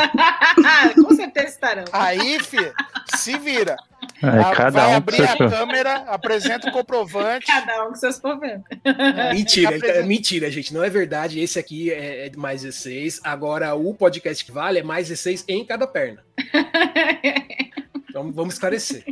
Com 1.02 1.16
certeza 1.16 1.48
estarão. 1.48 1.86
Aí, 1.92 2.40
filho, 2.40 2.74
se 3.16 3.38
vira. 3.38 3.76
É, 4.24 4.56
cada 4.56 4.82
vai 4.82 4.92
um 4.92 4.96
abrir 4.96 5.22
a 5.24 5.36
seu- 5.36 5.50
câmera, 5.50 5.96
apresenta 6.08 6.70
o 6.70 6.72
comprovante. 6.72 7.46
Cada 7.48 7.86
um 7.86 7.90
com 7.90 7.96
seus 7.96 8.18
problemas. 8.20 8.64
Mentira, 9.34 9.76
apresenta- 9.76 10.00
é 10.00 10.04
mentira, 10.04 10.50
gente. 10.52 10.74
Não 10.74 10.84
é 10.84 10.90
verdade. 10.90 11.40
Esse 11.40 11.60
aqui 11.60 11.92
é, 11.92 12.26
é 12.26 12.30
de 12.30 12.38
mais 12.38 12.62
16. 12.62 13.22
Agora, 13.24 13.74
o 13.76 13.94
podcast 13.94 14.44
que 14.46 14.52
vale 14.52 14.80
é 14.80 14.84
mais 14.84 15.08
16 15.10 15.46
em 15.48 15.66
cada 15.66 15.86
perna. 15.88 16.24
Então, 18.10 18.32
vamos 18.32 18.54
esclarecer. 18.54 19.04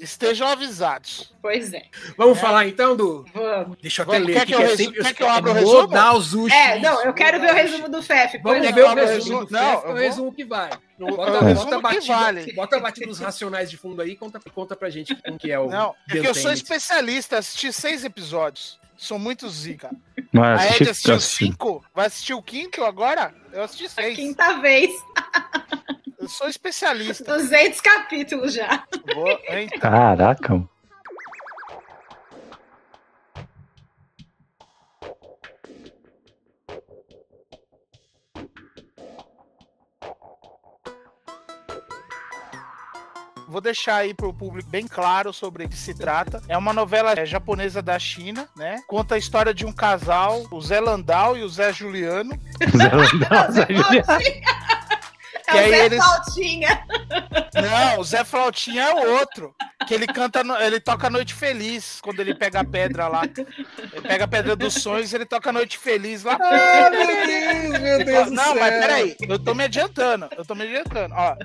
Estejam 0.00 0.48
avisados. 0.48 1.32
Pois 1.40 1.72
é. 1.72 1.82
Vamos 2.16 2.38
falar 2.40 2.66
então 2.66 2.96
do. 2.96 3.24
Vamos. 3.32 3.78
Deixa 3.80 4.02
eu 4.02 4.04
até 4.04 4.12
Vamos, 4.18 4.26
ler 4.28 4.32
quer 4.34 4.42
aqui. 4.42 4.52
que 4.52 4.58
eu 4.62 4.66
é 4.66 4.76
sempre- 4.76 5.02
quer 5.02 5.14
que 5.14 5.22
eu 5.22 5.28
abra 5.28 5.50
o 5.52 5.54
vou 5.54 5.62
resumo? 5.74 5.86
dar 5.88 6.14
os 6.16 6.34
uxos. 6.34 6.52
É, 6.58 6.78
não, 6.80 7.02
eu 7.04 7.14
quero 7.14 7.40
ver 7.40 7.50
o 7.52 7.54
resumo 7.54 7.88
do 7.88 8.02
FEF. 8.02 8.38
Vamos 8.42 8.60
ver 8.60 8.78
é. 8.80 8.84
o 8.84 8.94
resumo 8.94 9.12
resumo? 9.14 9.44
do 9.46 9.52
Não, 9.52 9.60
FEF, 9.60 9.72
eu 9.74 9.78
o 9.80 9.92
vou- 9.92 9.94
resumo 10.02 10.32
que 10.32 10.44
vai. 10.44 10.70
O, 10.98 11.06
Bota, 11.06 11.16
bota, 11.32 11.44
resumo 11.44 11.72
a 11.72 11.76
que 11.76 11.82
batida, 11.82 12.14
vale. 12.14 12.52
bota 12.54 12.76
a 12.76 12.80
batida 12.80 13.06
dos 13.06 13.18
racionais 13.20 13.70
de 13.70 13.76
fundo 13.76 14.00
aí 14.02 14.10
e 14.12 14.16
conta, 14.16 14.40
conta 14.54 14.74
pra 14.76 14.88
gente 14.90 15.14
como 15.14 15.38
que 15.38 15.50
é 15.52 15.58
o. 15.58 15.68
Não, 15.68 15.94
é 16.10 16.12
que 16.20 16.26
eu 16.26 16.34
sou 16.34 16.52
especialista, 16.52 17.38
assisti 17.38 17.72
seis 17.72 18.04
episódios. 18.04 18.78
Sou 18.98 19.18
muito 19.18 19.46
zica. 19.50 19.90
Mas 20.32 20.58
A 20.58 20.64
Ed 20.64 20.68
assisti- 20.68 20.90
assistiu 20.90 21.14
assisti- 21.16 21.44
cinco? 21.44 21.84
Vai 21.94 22.06
assistir 22.06 22.32
o 22.32 22.42
quinto 22.42 22.82
agora? 22.82 23.34
Eu 23.52 23.62
assisti 23.64 23.84
A 23.84 23.90
seis. 23.90 24.16
quinta 24.16 24.54
vez. 24.54 24.90
Eu 26.26 26.30
sou 26.30 26.48
especialista. 26.48 27.22
200 27.22 27.80
capítulos 27.80 28.52
já. 28.52 28.82
Vou, 29.14 29.28
hein? 29.48 29.68
Caraca, 29.78 30.54
mano. 30.54 30.68
Vou 43.46 43.60
deixar 43.60 43.98
aí 43.98 44.12
pro 44.12 44.34
público 44.34 44.68
bem 44.68 44.88
claro 44.88 45.32
sobre 45.32 45.64
o 45.64 45.68
que 45.68 45.76
se 45.76 45.94
trata. 45.94 46.42
É 46.48 46.58
uma 46.58 46.72
novela 46.72 47.12
é, 47.12 47.24
japonesa 47.24 47.80
da 47.80 47.96
China, 48.00 48.48
né? 48.56 48.82
Conta 48.88 49.14
a 49.14 49.18
história 49.18 49.54
de 49.54 49.64
um 49.64 49.72
casal, 49.72 50.44
o 50.50 50.60
Zé 50.60 50.80
Landau 50.80 51.38
e 51.38 51.44
o 51.44 51.48
Zé 51.48 51.72
Juliano. 51.72 52.36
Zé 52.76 52.90
Landau, 52.90 53.52
Zé 53.52 53.66
Juliano. 53.70 54.55
Que 55.56 55.62
o 55.62 55.64
aí 55.64 55.70
Zé 55.70 55.84
eles- 55.86 56.04
Flautinha. 56.04 56.86
Não, 57.54 58.00
o 58.00 58.04
Zé 58.04 58.24
Flautinha 58.24 58.82
é 58.82 58.94
o 58.94 59.10
outro. 59.18 59.54
Que 59.86 59.94
ele 59.94 60.06
canta, 60.06 60.42
no- 60.42 60.56
ele 60.56 60.80
toca 60.80 61.08
Noite 61.10 61.32
Feliz 61.34 62.00
quando 62.00 62.20
ele 62.20 62.34
pega 62.34 62.60
a 62.60 62.64
pedra 62.64 63.06
lá. 63.08 63.22
Ele 63.24 64.00
pega 64.02 64.24
a 64.24 64.28
pedra 64.28 64.56
dos 64.56 64.74
sonhos 64.74 65.12
ele 65.12 65.24
toca 65.24 65.52
Noite 65.52 65.78
Feliz 65.78 66.24
lá. 66.24 66.36
Ah, 66.40 66.90
meu 66.90 67.06
Deus, 67.06 67.80
meu 67.80 68.04
Deus 68.04 68.24
do 68.26 68.32
Não, 68.32 68.44
céu. 68.44 68.54
mas 68.56 68.70
peraí, 68.80 69.16
eu 69.28 69.38
tô 69.38 69.54
me 69.54 69.64
adiantando, 69.64 70.28
eu 70.36 70.44
tô 70.44 70.54
me 70.54 70.64
adiantando. 70.64 71.14
Ó, 71.14 71.36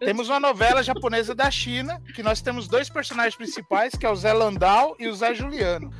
temos 0.00 0.28
uma 0.28 0.40
novela 0.40 0.82
japonesa 0.82 1.34
da 1.34 1.50
China, 1.50 2.00
que 2.14 2.22
nós 2.22 2.40
temos 2.42 2.66
dois 2.68 2.88
personagens 2.90 3.36
principais, 3.36 3.94
que 3.94 4.04
é 4.04 4.10
o 4.10 4.16
Zé 4.16 4.32
Landau 4.32 4.96
e 4.98 5.06
o 5.08 5.14
Zé 5.14 5.34
Juliano. 5.34 5.92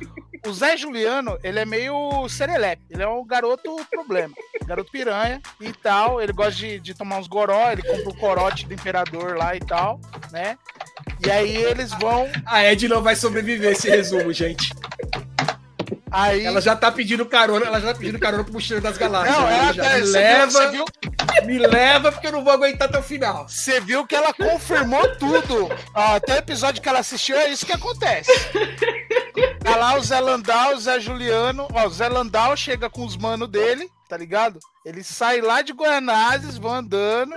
O 0.45 0.53
Zé 0.53 0.77
Juliano, 0.77 1.37
ele 1.43 1.59
é 1.59 1.65
meio 1.65 2.27
serelepe, 2.29 2.83
ele 2.89 3.01
é 3.01 3.07
um 3.07 3.25
garoto 3.25 3.75
problema, 3.89 4.33
garoto 4.65 4.91
piranha 4.91 5.41
e 5.59 5.71
tal, 5.73 6.21
ele 6.21 6.31
gosta 6.33 6.53
de, 6.53 6.79
de 6.79 6.93
tomar 6.93 7.17
uns 7.17 7.27
goró, 7.27 7.71
ele 7.71 7.81
compra 7.81 8.09
o 8.09 8.15
corote 8.17 8.65
do 8.67 8.73
imperador 8.73 9.35
lá 9.37 9.55
e 9.55 9.59
tal, 9.59 9.99
né? 10.31 10.57
E 11.25 11.31
aí 11.31 11.55
eles 11.55 11.91
vão, 11.99 12.29
A 12.45 12.63
Ed 12.63 12.87
não 12.87 13.01
vai 13.01 13.15
sobreviver 13.15 13.71
esse 13.71 13.89
resumo, 13.89 14.31
gente. 14.31 14.71
aí... 16.11 16.45
Ela 16.45 16.61
já 16.61 16.75
tá 16.75 16.91
pedindo 16.91 17.25
carona, 17.25 17.65
ela 17.65 17.79
já 17.81 17.93
tá 17.93 17.99
pedindo 17.99 18.19
carona 18.19 18.43
pro 18.43 18.53
Mochileiro 18.53 18.83
das 18.83 18.97
Galáxias. 18.97 19.35
Não, 19.35 19.47
Ela 19.47 19.57
ela 19.63 19.73
já 19.73 19.83
tá- 19.83 19.95
me 19.97 20.01
leva, 20.03 20.67
viu- 20.71 20.85
viu, 20.85 21.45
me 21.45 21.57
leva, 21.59 22.11
porque 22.11 22.27
eu 22.27 22.31
não 22.31 22.43
vou 22.43 22.53
aguentar 22.53 22.87
até 22.87 22.99
o 22.99 23.03
final. 23.03 23.47
Você 23.47 23.79
viu 23.79 24.05
que 24.05 24.15
ela 24.15 24.33
confirmou 24.33 25.15
tudo. 25.15 25.69
Até 25.93 26.35
o 26.35 26.37
episódio 26.37 26.81
que 26.81 26.87
ela 26.89 26.99
assistiu, 26.99 27.35
é 27.37 27.49
isso 27.49 27.65
que 27.65 27.73
acontece. 27.73 28.31
Tá 29.65 29.75
lá 29.77 29.97
o 29.97 30.01
Zé 30.03 30.19
Landau, 30.19 30.75
o 30.75 30.79
Zé 30.79 30.99
Juliano. 30.99 31.67
Ó, 31.73 31.87
o 31.87 31.89
Zé 31.89 32.07
Landau 32.07 32.55
chega 32.55 32.87
com 32.89 33.03
os 33.03 33.17
manos 33.17 33.49
dele. 33.49 33.89
tá 34.07 34.15
ligado? 34.15 34.59
Eles 34.85 35.07
saem 35.07 35.41
lá 35.41 35.63
de 35.63 35.73
Goianazes, 35.73 36.59
vão 36.59 36.75
andando, 36.75 37.33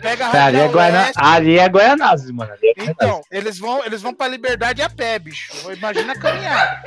pega 0.00 0.28
a 0.28 0.46
ali, 0.46 0.56
é 0.56 1.12
ali 1.16 1.58
é 1.58 1.68
Goianazes, 1.68 2.30
mano. 2.30 2.52
É 2.62 2.84
Então, 2.84 3.20
eles 3.28 3.58
vão, 3.58 3.84
eles 3.84 4.00
vão 4.00 4.14
pra 4.14 4.28
Liberdade 4.28 4.80
a 4.80 4.88
pé, 4.88 5.18
bicho. 5.18 5.52
Imagina 5.72 6.12
a 6.12 6.18
caminhada. 6.18 6.82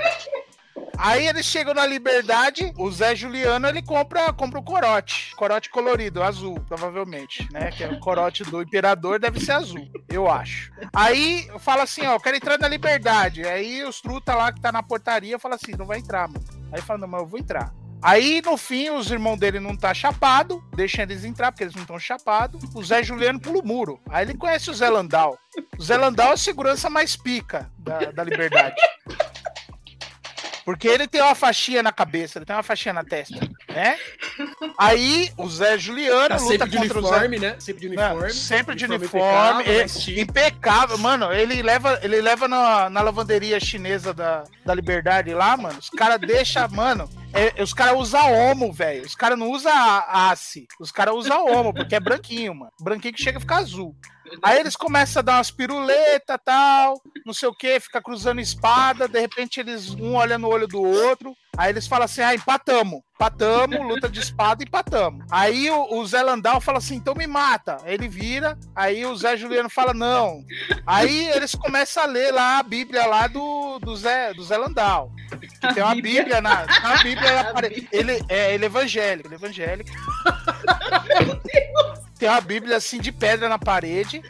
Aí 1.03 1.25
eles 1.25 1.47
chegam 1.47 1.73
na 1.73 1.83
Liberdade, 1.83 2.71
o 2.77 2.91
Zé 2.91 3.15
Juliano 3.15 3.67
ele 3.67 3.81
compra, 3.81 4.31
compra 4.31 4.59
o 4.59 4.63
corote. 4.63 5.35
Corote 5.35 5.67
colorido, 5.71 6.21
azul, 6.21 6.59
provavelmente, 6.67 7.51
né? 7.51 7.71
Que 7.71 7.83
é 7.83 7.87
o 7.87 7.99
corote 7.99 8.43
do 8.43 8.61
imperador 8.61 9.19
deve 9.19 9.39
ser 9.39 9.53
azul, 9.53 9.89
eu 10.07 10.29
acho. 10.29 10.71
Aí 10.93 11.49
fala 11.57 11.83
assim, 11.83 12.05
ó, 12.05 12.13
eu 12.13 12.19
quero 12.19 12.37
entrar 12.37 12.59
na 12.59 12.67
Liberdade. 12.67 13.43
Aí 13.43 13.83
os 13.83 13.99
truta 13.99 14.35
lá 14.35 14.51
que 14.53 14.61
tá 14.61 14.71
na 14.71 14.83
portaria 14.83 15.39
fala 15.39 15.55
assim, 15.55 15.71
não 15.75 15.87
vai 15.87 15.97
entrar, 15.97 16.27
mano. 16.27 16.45
Aí 16.71 16.79
fala, 16.79 16.99
não, 16.99 17.07
mas 17.07 17.21
eu 17.21 17.27
vou 17.27 17.39
entrar. 17.39 17.73
Aí, 18.03 18.41
no 18.43 18.57
fim, 18.57 18.89
os 18.89 19.11
irmãos 19.11 19.37
dele 19.37 19.59
não 19.59 19.77
tá 19.77 19.93
chapado, 19.93 20.63
deixa 20.75 21.03
eles 21.03 21.23
entrar, 21.23 21.51
porque 21.51 21.63
eles 21.63 21.75
não 21.75 21.83
estão 21.83 21.99
chapados. 21.99 22.63
O 22.73 22.83
Zé 22.83 23.03
Juliano 23.03 23.39
pula 23.39 23.59
o 23.59 23.65
muro. 23.65 23.99
Aí 24.09 24.25
ele 24.25 24.35
conhece 24.35 24.71
o 24.71 24.73
Zé 24.73 24.89
Landau. 24.89 25.37
O 25.77 25.83
Zé 25.83 25.97
Landau 25.97 26.31
é 26.31 26.33
a 26.33 26.37
segurança 26.37 26.89
mais 26.89 27.15
pica 27.15 27.71
da, 27.77 28.11
da 28.11 28.23
liberdade. 28.23 28.75
Porque 30.71 30.87
ele 30.87 31.07
tem 31.07 31.21
uma 31.21 31.35
faixinha 31.35 31.81
na 31.83 31.91
cabeça, 31.91 32.37
ele 32.39 32.45
tem 32.45 32.55
uma 32.55 32.63
faixinha 32.63 32.93
na 32.93 33.03
testa, 33.03 33.35
né? 33.69 33.97
Aí 34.77 35.31
o 35.37 35.47
Zé 35.49 35.77
Juliano 35.77 36.29
Tá 36.29 36.35
luta 36.37 36.47
sempre 36.65 36.77
contra 36.77 36.99
o 36.99 37.01
Zé. 37.01 37.07
uniforme, 37.09 37.39
né? 37.39 37.55
Sempre 37.59 37.81
de 37.89 37.95
Não, 37.95 38.03
uniforme. 38.11 38.33
sempre 38.33 38.75
de 38.75 38.85
Uniforme 38.85 39.17
uniforme, 39.17 39.63
impecável, 39.63 40.13
e- 40.15 40.21
impecável, 40.21 40.97
mano. 40.97 41.31
Ele 41.33 41.61
leva, 41.61 41.99
ele 42.01 42.21
leva 42.21 42.47
na, 42.47 42.89
na 42.89 43.01
lavanderia 43.01 43.59
chinesa 43.59 44.13
da, 44.13 44.43
da 44.65 44.73
Liberdade 44.73 45.33
lá, 45.33 45.55
mano. 45.57 45.77
Os 45.79 45.89
caras 45.89 46.19
deixam, 46.19 46.67
mano. 46.69 47.09
é- 47.33 47.61
os 47.61 47.73
caras 47.73 47.97
usam 47.99 48.31
homo, 48.33 48.71
velho. 48.71 49.05
Os 49.05 49.15
caras 49.15 49.37
não 49.37 49.49
usam 49.51 49.71
ace. 50.31 50.67
Os 50.79 50.91
caras 50.91 51.13
usam 51.15 51.45
homo, 51.47 51.73
porque 51.73 51.95
é 51.95 51.99
branquinho, 51.99 52.55
mano. 52.55 52.71
Branquinho 52.79 53.13
que 53.13 53.23
chega 53.23 53.37
a 53.37 53.41
ficar 53.41 53.57
azul. 53.57 53.95
Aí 54.41 54.59
eles 54.59 54.75
começam 54.75 55.19
a 55.19 55.23
dar 55.23 55.37
umas 55.37 55.51
piruletas 55.51 56.37
tal, 56.43 57.01
não 57.25 57.33
sei 57.33 57.49
o 57.49 57.53
que, 57.53 57.79
fica 57.79 58.01
cruzando 58.01 58.39
espada, 58.41 59.07
de 59.07 59.19
repente 59.19 59.59
eles 59.59 59.89
um 59.89 60.15
olha 60.15 60.37
no 60.37 60.47
olho 60.47 60.67
do 60.67 60.81
outro, 60.81 61.35
aí 61.57 61.71
eles 61.71 61.87
falam 61.87 62.05
assim, 62.05 62.21
ah, 62.21 62.33
empatamos, 62.33 63.01
empatamos, 63.15 63.79
luta 63.79 64.09
de 64.09 64.19
espada, 64.19 64.63
empatamos. 64.63 65.25
Aí 65.29 65.69
o, 65.69 65.95
o 65.95 66.05
Zé 66.05 66.21
Landau 66.21 66.61
fala 66.61 66.77
assim, 66.77 66.95
então 66.95 67.13
me 67.13 67.27
mata. 67.27 67.77
Ele 67.85 68.07
vira, 68.07 68.57
aí 68.75 69.05
o 69.05 69.15
Zé 69.15 69.35
Juliano 69.37 69.69
fala, 69.69 69.93
não. 69.93 70.43
Aí 70.85 71.27
eles 71.29 71.53
começam 71.53 72.03
a 72.03 72.05
ler 72.05 72.33
lá 72.33 72.59
a 72.59 72.63
Bíblia 72.63 73.05
lá 73.05 73.27
do, 73.27 73.79
do, 73.79 73.95
Zé, 73.95 74.33
do 74.33 74.43
Zé 74.43 74.57
Landau. 74.57 75.11
Que 75.59 75.73
tem 75.73 75.83
uma 75.83 75.95
Bíblia. 75.95 76.23
Bíblia 76.23 76.41
na, 76.41 76.65
uma 76.83 77.03
Bíblia 77.03 77.43
na 77.43 77.53
parede. 77.53 77.87
Ele 77.91 78.25
é, 78.29 78.53
ele 78.53 78.65
é 78.65 78.67
evangélico, 78.67 79.27
ele 79.27 79.35
é 79.35 79.37
evangélico. 79.37 79.91
Tem 82.21 82.29
uma 82.29 82.39
Bíblia 82.39 82.77
assim 82.77 82.99
de 82.99 83.11
pedra 83.11 83.49
na 83.49 83.57
parede. 83.57 84.21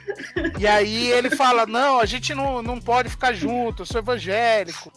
E 0.58 0.66
aí 0.66 1.12
ele 1.12 1.30
fala: 1.30 1.66
Não, 1.66 2.00
a 2.00 2.06
gente 2.06 2.34
não, 2.34 2.62
não 2.62 2.80
pode 2.80 3.10
ficar 3.10 3.34
junto, 3.34 3.82
eu 3.82 3.86
sou 3.86 4.00
evangélico. 4.00 4.90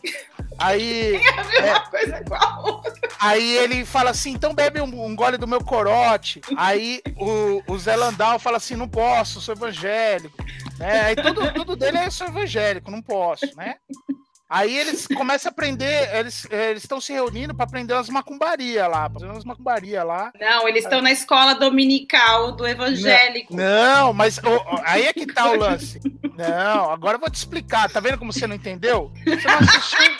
Aí, 0.56 1.16
É 1.16 1.28
a 1.40 1.44
mesma 1.44 1.80
coisa 1.90 2.20
igual. 2.20 2.84
aí 3.18 3.56
ele 3.56 3.84
fala 3.84 4.10
assim: 4.10 4.30
Então 4.30 4.54
bebe 4.54 4.80
um, 4.80 5.06
um 5.06 5.16
gole 5.16 5.36
do 5.36 5.48
meu 5.48 5.60
corote. 5.60 6.40
Aí 6.56 7.02
o, 7.16 7.64
o 7.66 7.76
Zé 7.80 7.96
Landau 7.96 8.38
fala 8.38 8.58
assim: 8.58 8.76
Não 8.76 8.86
posso, 8.88 9.40
sou 9.40 9.56
evangélico. 9.56 10.36
Né? 10.78 11.00
Aí 11.00 11.16
tudo, 11.16 11.52
tudo 11.52 11.74
dele 11.74 11.98
é 11.98 12.08
sou 12.10 12.28
evangélico, 12.28 12.92
não 12.92 13.02
posso, 13.02 13.44
né? 13.56 13.74
Aí 14.48 14.76
eles 14.76 15.06
começam 15.06 15.48
a 15.48 15.52
aprender, 15.52 16.10
eles 16.14 16.46
estão 16.76 17.00
se 17.00 17.12
reunindo 17.12 17.54
para 17.54 17.64
aprender 17.64 17.94
umas 17.94 18.08
macumbarias 18.10 18.88
lá, 18.88 19.08
fazendo 19.10 19.32
umas 19.32 19.44
macumbarias 19.44 20.04
lá. 20.04 20.30
Não, 20.38 20.68
eles 20.68 20.84
estão 20.84 21.00
na 21.00 21.10
escola 21.10 21.54
dominical 21.54 22.52
do 22.52 22.66
evangélico. 22.66 23.56
Não, 23.56 24.12
mas 24.12 24.38
ô, 24.38 24.54
ô, 24.54 24.80
aí 24.84 25.06
é 25.06 25.12
que 25.12 25.26
tá 25.26 25.50
o 25.50 25.56
lance. 25.56 25.98
Não, 26.36 26.90
agora 26.90 27.16
eu 27.16 27.20
vou 27.20 27.30
te 27.30 27.36
explicar. 27.36 27.90
Tá 27.90 28.00
vendo 28.00 28.18
como 28.18 28.32
você 28.32 28.46
não 28.46 28.54
entendeu? 28.54 29.10
Você 29.24 29.46
não 29.48 29.58
assistiu. 29.58 30.12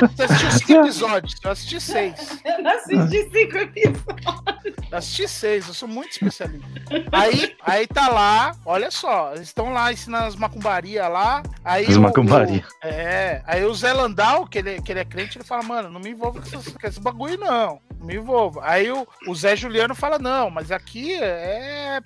Você 0.00 0.22
assistiu 0.24 0.50
cinco 0.52 0.72
episódios, 0.72 1.34
eu 1.42 1.50
assisti 1.50 1.80
seis. 1.80 2.40
Eu 2.44 2.62
não 2.62 2.70
assisti 2.72 3.30
cinco 3.30 3.58
episódios. 3.58 4.81
Assisti 4.92 5.26
seis, 5.28 5.66
eu 5.68 5.74
sou 5.74 5.88
muito 5.88 6.10
especialista. 6.12 6.66
Aí, 7.10 7.54
aí 7.62 7.86
tá 7.86 8.08
lá, 8.08 8.54
olha 8.66 8.90
só, 8.90 9.32
eles 9.34 9.48
estão 9.48 9.72
lá 9.72 9.92
ensinando 9.92 10.26
as 10.26 10.36
macumbarias 10.36 11.10
lá. 11.10 11.42
Aí 11.64 11.86
As 11.86 11.96
macumbarias. 11.96 12.64
É, 12.82 13.42
aí 13.46 13.64
o 13.64 13.74
Zé 13.74 13.92
Landau, 13.92 14.46
que 14.46 14.58
ele, 14.58 14.82
que 14.82 14.92
ele 14.92 15.00
é 15.00 15.04
crente, 15.04 15.38
ele 15.38 15.44
fala, 15.44 15.62
mano, 15.62 15.88
não 15.90 16.00
me 16.00 16.10
envolva 16.10 16.40
com, 16.40 16.46
essas- 16.46 16.68
com 16.74 16.86
esse 16.86 17.00
bagulho, 17.00 17.38
não. 17.38 17.80
Me 18.02 18.16
envolva. 18.16 18.60
Aí 18.64 18.90
o, 18.90 19.06
o 19.28 19.34
Zé 19.34 19.54
Juliano 19.54 19.94
fala, 19.94 20.18
não, 20.18 20.50
mas 20.50 20.70
aqui 20.70 21.14
é. 21.14 22.00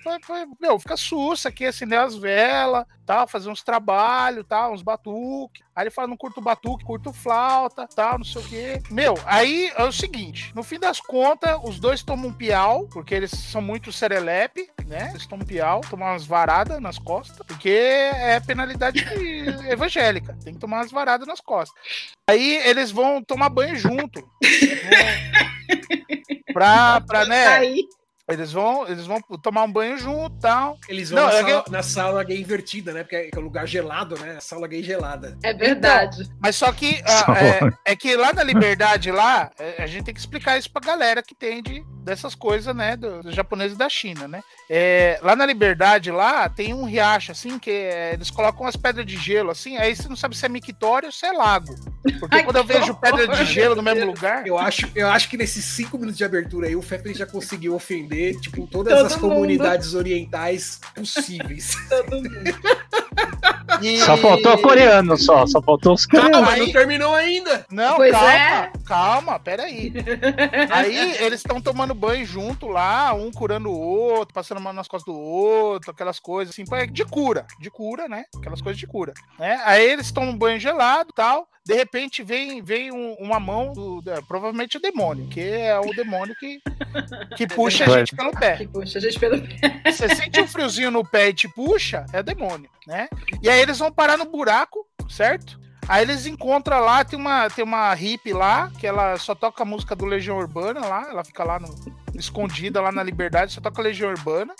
Meu, 0.59 0.79
fica 0.79 0.95
sussa 0.95 1.49
aqui, 1.49 1.65
acender 1.65 1.99
as 1.99 2.15
velas, 2.15 2.85
tal, 3.05 3.27
fazer 3.27 3.49
uns 3.49 3.63
trabalhos, 3.63 4.45
tal, 4.47 4.73
uns 4.73 4.81
batuques. 4.81 5.65
Aí 5.75 5.83
ele 5.83 5.91
fala, 5.91 6.07
não 6.07 6.17
curto 6.17 6.41
batuque, 6.41 6.83
curto 6.83 7.13
flauta, 7.13 7.87
tal, 7.87 8.17
não 8.17 8.25
sei 8.25 8.41
o 8.41 8.45
quê. 8.45 8.81
Meu, 8.91 9.15
aí 9.25 9.71
é 9.75 9.83
o 9.83 9.91
seguinte, 9.91 10.51
no 10.55 10.63
fim 10.63 10.79
das 10.79 10.99
contas, 10.99 11.57
os 11.63 11.79
dois 11.79 12.03
tomam 12.03 12.29
um 12.29 12.33
piau, 12.33 12.87
porque 12.87 13.13
eles 13.15 13.31
são 13.31 13.61
muito 13.61 13.91
serelepe, 13.91 14.69
né? 14.85 15.09
Eles 15.11 15.25
tomam 15.25 15.43
um 15.43 15.47
piau, 15.47 15.81
tomam 15.81 16.09
umas 16.09 16.25
varadas 16.25 16.81
nas 16.81 16.99
costas, 16.99 17.45
porque 17.45 17.69
é 17.69 18.39
penalidade 18.39 19.05
evangélica, 19.69 20.37
tem 20.43 20.53
que 20.53 20.59
tomar 20.59 20.77
umas 20.77 20.91
varadas 20.91 21.27
nas 21.27 21.41
costas. 21.41 21.79
Aí 22.29 22.57
eles 22.65 22.91
vão 22.91 23.23
tomar 23.23 23.49
banho 23.49 23.75
junto. 23.75 24.27
pra, 26.57 27.01
pra, 27.01 27.25
né? 27.25 27.47
Aí, 27.47 27.83
Eles 28.27 28.51
vão, 28.51 28.85
eles 28.87 29.05
vão 29.05 29.21
tomar 29.41 29.63
um 29.63 29.71
banho 29.71 29.97
junto 29.97 30.35
e 30.35 30.39
tal. 30.41 30.77
Eles 30.89 31.09
vão 31.09 31.21
Não, 31.21 31.27
na, 31.29 31.37
é 31.37 31.41
sala, 31.43 31.65
na 31.69 31.83
sala 31.83 32.23
gay 32.23 32.39
invertida, 32.41 32.91
né? 32.91 33.03
Porque 33.03 33.15
é 33.15 33.29
é 33.33 33.39
um 33.39 33.43
lugar 33.43 33.65
gelado, 33.67 34.17
né? 34.19 34.35
A 34.37 34.41
sala 34.41 34.67
gay 34.67 34.83
gelada. 34.83 35.37
é 35.43 35.53
verdade. 35.53 36.27
Mas 36.41 36.55
só 36.55 36.71
que 36.73 36.97
Só. 36.97 37.25
ah, 37.31 37.37
é, 37.85 37.91
é 37.93 37.95
que 37.95 38.15
lá 38.15 38.33
na 38.33 38.43
Liberdade, 38.43 39.11
lá, 39.11 39.49
é, 39.57 39.81
a 39.81 39.87
gente 39.87 40.03
tem 40.05 40.13
que 40.13 40.19
explicar 40.19 40.57
isso 40.57 40.69
pra 40.71 40.81
galera 40.81 41.23
que 41.23 41.33
entende 41.33 41.85
dessas 42.03 42.33
coisas, 42.35 42.73
né, 42.73 42.95
do- 42.95 43.21
dos 43.21 43.35
japoneses 43.35 43.75
e 43.75 43.77
da 43.79 43.89
China, 43.89 44.27
né? 44.27 44.41
É, 44.69 45.19
lá 45.21 45.35
na 45.35 45.45
Liberdade, 45.45 46.09
lá, 46.09 46.47
tem 46.47 46.73
um 46.73 46.85
riacho, 46.85 47.31
assim, 47.33 47.59
que 47.59 47.69
é, 47.69 48.13
eles 48.13 48.31
colocam 48.31 48.61
umas 48.61 48.77
pedras 48.77 49.05
de 49.05 49.17
gelo, 49.17 49.51
assim, 49.51 49.75
aí 49.77 49.93
você 49.95 50.07
não 50.07 50.15
sabe 50.15 50.35
se 50.35 50.45
é 50.45 50.49
mictório 50.49 51.07
ou 51.07 51.11
se 51.11 51.25
é 51.25 51.31
lago. 51.33 51.75
Porque 52.19 52.37
Ai, 52.37 52.43
quando 52.45 52.55
eu 52.57 52.65
que 52.65 52.73
vejo 52.73 52.95
pedra 52.95 53.27
de 53.27 53.43
gelo 53.45 53.75
no 53.75 53.83
mesmo 53.83 54.05
lugar... 54.05 54.47
Eu 54.47 54.57
acho, 54.57 54.89
eu 54.95 55.09
acho 55.09 55.29
que 55.29 55.35
nesses 55.35 55.65
cinco 55.65 55.97
minutos 55.97 56.17
de 56.17 56.23
abertura 56.23 56.67
aí, 56.67 56.75
o 56.77 56.81
Fefe 56.81 57.13
já 57.13 57.25
conseguiu 57.25 57.75
ofender, 57.75 58.16
tipo, 58.41 58.67
todas 58.67 58.93
Todo 58.93 59.05
as 59.05 59.15
mundo. 59.17 59.33
comunidades 59.33 59.93
orientais 59.93 60.79
possíveis. 60.95 61.75
Todo 61.89 62.15
mundo. 62.21 62.39
e- 63.81 63.99
Só 64.01 64.17
faltou 64.17 64.57
coreano, 64.59 65.17
só. 65.17 65.45
Só 65.45 65.61
faltou 65.61 65.93
os 65.93 66.05
Calma, 66.05 66.25
coreanos. 66.29 66.49
mas 66.49 66.59
não 66.59 66.71
terminou 66.71 67.13
ainda. 67.15 67.65
Não, 67.71 67.95
Pois 67.95 68.11
calma, 68.11 68.31
é. 68.33 68.71
calma, 68.85 69.39
peraí. 69.39 69.93
Aí 70.71 71.15
eles 71.23 71.39
estão 71.39 71.61
tomando 71.61 71.93
banho 71.93 72.25
junto 72.25 72.67
lá, 72.67 73.13
um 73.13 73.31
curando 73.31 73.69
o 73.69 73.77
outro, 73.79 74.33
passando 74.33 74.57
a 74.57 74.61
mão 74.61 74.73
nas 74.73 74.87
costas 74.87 75.13
do 75.13 75.19
outro, 75.19 75.91
aquelas 75.91 76.19
coisas 76.19 76.53
assim, 76.53 76.63
de 76.91 77.05
cura, 77.05 77.45
de 77.59 77.69
cura, 77.69 78.07
né? 78.07 78.25
Aquelas 78.37 78.61
coisas 78.61 78.79
de 78.79 78.87
cura, 78.87 79.13
né? 79.39 79.61
Aí 79.65 79.83
eles 79.89 80.11
tomam 80.11 80.37
banho 80.37 80.59
gelado 80.59 81.11
tal, 81.13 81.47
de 81.67 81.73
repente 81.75 82.23
vem, 82.23 82.61
vem 82.61 82.91
um- 82.91 83.13
uma 83.19 83.39
mão, 83.39 83.73
do, 83.73 84.01
da- 84.01 84.21
provavelmente 84.21 84.77
o 84.77 84.79
demônio, 84.79 85.27
que 85.27 85.41
é 85.41 85.77
o 85.79 85.93
demônio 85.93 86.33
que, 86.39 86.59
que 87.35 87.45
puxa 87.53 87.83
a 87.85 87.99
gente 87.99 88.15
pelo 88.15 88.31
pé. 88.31 88.57
Que 88.57 88.67
puxa 88.67 88.97
a 88.97 89.01
gente 89.01 89.19
pelo 89.19 89.41
pé. 89.41 89.81
Você 89.91 90.09
sente 90.15 90.39
um 90.41 90.47
friozinho 90.47 90.89
no 90.91 91.03
pé 91.05 91.29
e 91.29 91.33
te 91.33 91.47
puxa, 91.49 92.05
é 92.13 92.23
demônio, 92.23 92.69
né? 92.87 93.09
E 93.41 93.49
aí 93.49 93.59
eles 93.61 93.77
vão 93.79 93.91
parar 93.91 94.17
no 94.17 94.25
buraco, 94.25 94.85
certo? 95.09 95.59
Aí 95.89 96.03
eles 96.03 96.25
encontram 96.25 96.79
lá, 96.79 97.03
tem 97.05 97.17
uma, 97.19 97.49
tem 97.49 97.63
uma 97.63 97.93
hippie 97.93 98.33
lá, 98.33 98.69
que 98.79 98.85
ela 98.85 99.17
só 99.17 99.33
toca 99.33 99.63
a 99.63 99.65
música 99.65 99.95
do 99.95 100.05
Legião 100.05 100.37
Urbana 100.37 100.81
lá, 100.85 101.07
ela 101.09 101.23
fica 101.23 101.43
lá 101.43 101.59
no- 101.59 101.73
escondida 102.15 102.81
lá 102.81 102.91
na 102.91 103.03
Liberdade, 103.03 103.53
só 103.53 103.61
toca 103.61 103.81
Legião 103.81 104.09
Urbana. 104.11 104.53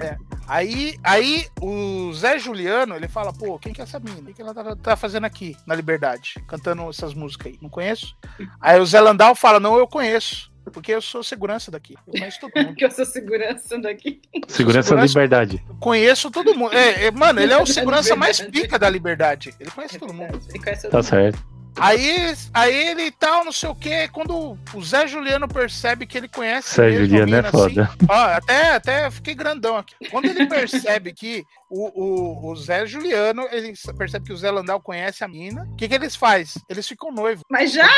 É. 0.00 0.16
Aí, 0.46 0.96
aí 1.04 1.46
o 1.60 2.12
Zé 2.14 2.38
Juliano, 2.38 2.94
ele 2.96 3.08
fala, 3.08 3.32
pô, 3.32 3.58
quem 3.58 3.72
que 3.72 3.80
é 3.80 3.84
essa 3.84 3.98
mina? 4.00 4.30
O 4.30 4.34
que 4.34 4.40
ela 4.40 4.54
tá, 4.54 4.74
tá 4.76 4.96
fazendo 4.96 5.24
aqui 5.24 5.56
na 5.66 5.74
Liberdade? 5.74 6.34
Cantando 6.46 6.88
essas 6.88 7.12
músicas 7.14 7.52
aí. 7.52 7.58
Não 7.60 7.68
conheço? 7.68 8.16
Aí 8.60 8.80
o 8.80 8.86
Zé 8.86 9.00
Landau 9.00 9.34
fala, 9.34 9.60
não, 9.60 9.76
eu 9.76 9.86
conheço. 9.86 10.50
Porque 10.72 10.92
eu 10.92 11.00
sou 11.00 11.22
segurança 11.22 11.70
daqui. 11.70 11.94
Eu 12.06 12.12
conheço 12.12 12.40
todo 12.40 12.52
mundo. 12.56 12.74
Que 12.76 12.84
eu 12.84 12.90
sou 12.90 13.04
segurança 13.06 13.78
daqui. 13.78 14.20
Segurança 14.48 14.94
da 14.94 15.02
liberdade. 15.04 15.64
Conheço 15.80 16.30
todo 16.30 16.54
mundo. 16.54 16.74
É, 16.74 17.06
é, 17.06 17.10
mano, 17.10 17.40
ele 17.40 17.52
é 17.54 17.56
o 17.62 17.64
segurança 17.66 18.14
mais 18.14 18.38
pica 18.40 18.78
da 18.78 18.88
liberdade. 18.90 19.54
Ele 19.58 19.70
conhece 19.70 19.96
É 19.96 19.98
todo 19.98 20.12
mundo. 20.12 20.38
Ele 20.48 20.58
conhece 20.58 20.82
todo 20.82 20.90
Tá 20.90 20.98
mundo. 20.98 21.06
certo. 21.06 21.57
Aí, 21.80 22.34
aí 22.52 22.88
ele 22.88 23.10
tal, 23.10 23.44
não 23.44 23.52
sei 23.52 23.68
o 23.68 23.74
que. 23.74 24.08
Quando 24.08 24.58
o 24.74 24.82
Zé 24.82 25.06
Juliano 25.06 25.48
percebe 25.48 26.06
que 26.06 26.18
ele 26.18 26.28
conhece. 26.28 26.74
Zé 26.74 26.90
Juliano 26.92 27.34
é 27.34 27.36
mina, 27.36 27.50
foda. 27.50 27.82
Assim, 27.84 28.06
ó, 28.08 28.24
até, 28.36 28.72
até 28.74 29.10
fiquei 29.10 29.34
grandão 29.34 29.76
aqui. 29.76 29.94
Quando 30.10 30.26
ele 30.26 30.46
percebe 30.46 31.12
que 31.12 31.44
o, 31.70 32.02
o, 32.48 32.50
o 32.52 32.56
Zé 32.56 32.86
Juliano, 32.86 33.46
ele 33.50 33.72
percebe 33.96 34.26
que 34.26 34.32
o 34.32 34.36
Zé 34.36 34.50
Landau 34.50 34.80
conhece 34.80 35.22
a 35.24 35.28
mina. 35.28 35.66
O 35.72 35.76
que, 35.76 35.88
que 35.88 35.94
eles 35.94 36.16
fazem? 36.16 36.62
Eles 36.68 36.86
ficam 36.88 37.12
noivos. 37.12 37.42
Mas 37.50 37.72
já? 37.72 37.88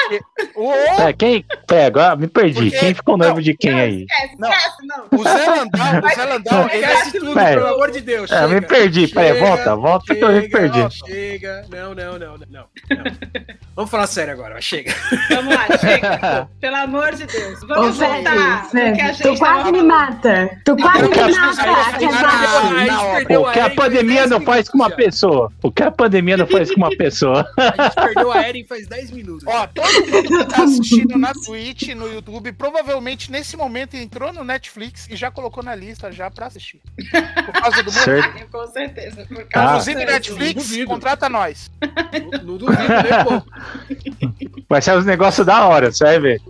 O, 0.56 0.72
É, 0.72 1.12
quem. 1.12 1.44
É, 1.70 1.86
agora 1.86 2.16
me 2.16 2.26
perdi. 2.26 2.64
Porque- 2.70 2.78
quem 2.78 2.94
ficou 2.94 3.16
noivo 3.16 3.34
não, 3.36 3.42
de 3.42 3.56
quem 3.56 3.70
não, 3.72 3.78
aí? 3.78 4.06
Esquece, 4.10 4.36
Não. 4.38 4.48
esquece, 4.50 4.76
não. 4.86 5.04
o 5.18 5.22
Zé 5.24 5.46
Landau, 5.46 6.04
o 6.04 6.14
Zé 6.14 6.24
Landau, 6.24 6.68
ele 6.70 6.84
é 6.84 6.92
Esquece 6.94 7.18
tudo, 7.20 7.34
Pera. 7.34 7.60
pelo 7.60 7.74
amor 7.74 7.90
de 7.90 8.00
Deus. 8.00 8.30
É, 8.30 8.44
eu 8.44 8.48
me 8.48 8.54
chega. 8.56 8.66
perdi. 8.66 9.08
Peraí, 9.08 9.32
Chega, 9.34 9.46
volta, 9.46 9.76
volta 9.76 10.14
que 10.14 10.24
eu 10.24 10.28
me 10.28 10.40
chega, 10.42 10.58
perdi. 10.58 10.96
Chega. 11.06 11.66
Não, 11.70 11.94
não, 11.94 12.18
não, 12.18 12.38
não, 12.38 12.46
não. 12.50 12.66
Vamos 13.76 13.90
falar 13.90 14.06
sério 14.06 14.32
agora, 14.32 14.54
mas 14.54 14.64
chega. 14.64 14.92
Vamos 15.30 15.54
lá, 15.54 15.66
chega. 15.78 16.48
Pelo 16.60 16.76
amor 16.76 17.14
de 17.14 17.26
Deus. 17.26 17.60
Vamos 17.66 18.00
Ô, 18.00 18.06
voltar 18.06 18.68
tu 19.22 19.36
quase 19.38 19.38
tava 19.38 19.72
me 19.72 19.82
mata. 19.82 20.60
Tu 20.64 20.76
quase 20.76 21.02
me 21.02 21.08
mata. 21.08 21.50
saber 23.20 23.38
que 23.66 23.72
a 23.72 23.74
pandemia 23.74 24.26
não 24.26 24.38
10 24.38 24.44
faz 24.44 24.68
com 24.68 24.76
uma 24.78 24.90
pessoa? 24.90 25.52
O 25.62 25.70
que 25.70 25.82
a 25.82 25.90
pandemia 25.90 26.36
não 26.36 26.46
faz 26.46 26.70
com 26.70 26.76
uma 26.78 26.90
pessoa? 26.96 27.46
A 27.56 27.82
gente 27.84 27.94
perdeu 27.94 28.32
a 28.32 28.42
Eren 28.48 28.64
faz 28.64 28.86
10 28.86 29.10
minutos. 29.10 29.44
Ó, 29.46 29.66
todo 29.66 30.06
mundo 30.06 30.22
que 30.28 30.44
tá 30.46 30.64
assistindo 30.64 31.18
na 31.18 31.32
Twitch, 31.32 31.88
no 31.94 32.12
YouTube, 32.12 32.52
provavelmente 32.52 33.30
nesse 33.30 33.56
momento 33.56 33.94
entrou 33.96 34.32
no 34.32 34.44
Netflix 34.44 35.08
e 35.10 35.16
já 35.16 35.30
colocou 35.30 35.62
na 35.62 35.74
lista 35.74 36.10
já 36.12 36.30
pra 36.30 36.46
assistir. 36.46 36.80
Por 37.44 37.52
causa 37.52 37.82
do 37.82 37.90
Certo. 37.90 38.46
Com 38.50 38.66
certeza. 38.68 39.26
Por 39.28 39.40
Ah. 39.40 39.44
causa 39.50 39.90
Inclusive, 39.90 40.00
disso. 40.20 40.36
Netflix, 40.36 40.84
contrata 40.86 41.28
nós. 41.28 41.70
Não, 42.44 42.56
duvido 42.56 42.72
um 42.82 43.24
pouco. 43.24 43.46
Vai 44.68 44.80
ser 44.82 44.96
uns 44.96 45.04
negócios 45.04 45.46
da 45.46 45.66
hora, 45.66 45.90
você 45.92 46.04
vai 46.04 46.20
ver. 46.20 46.40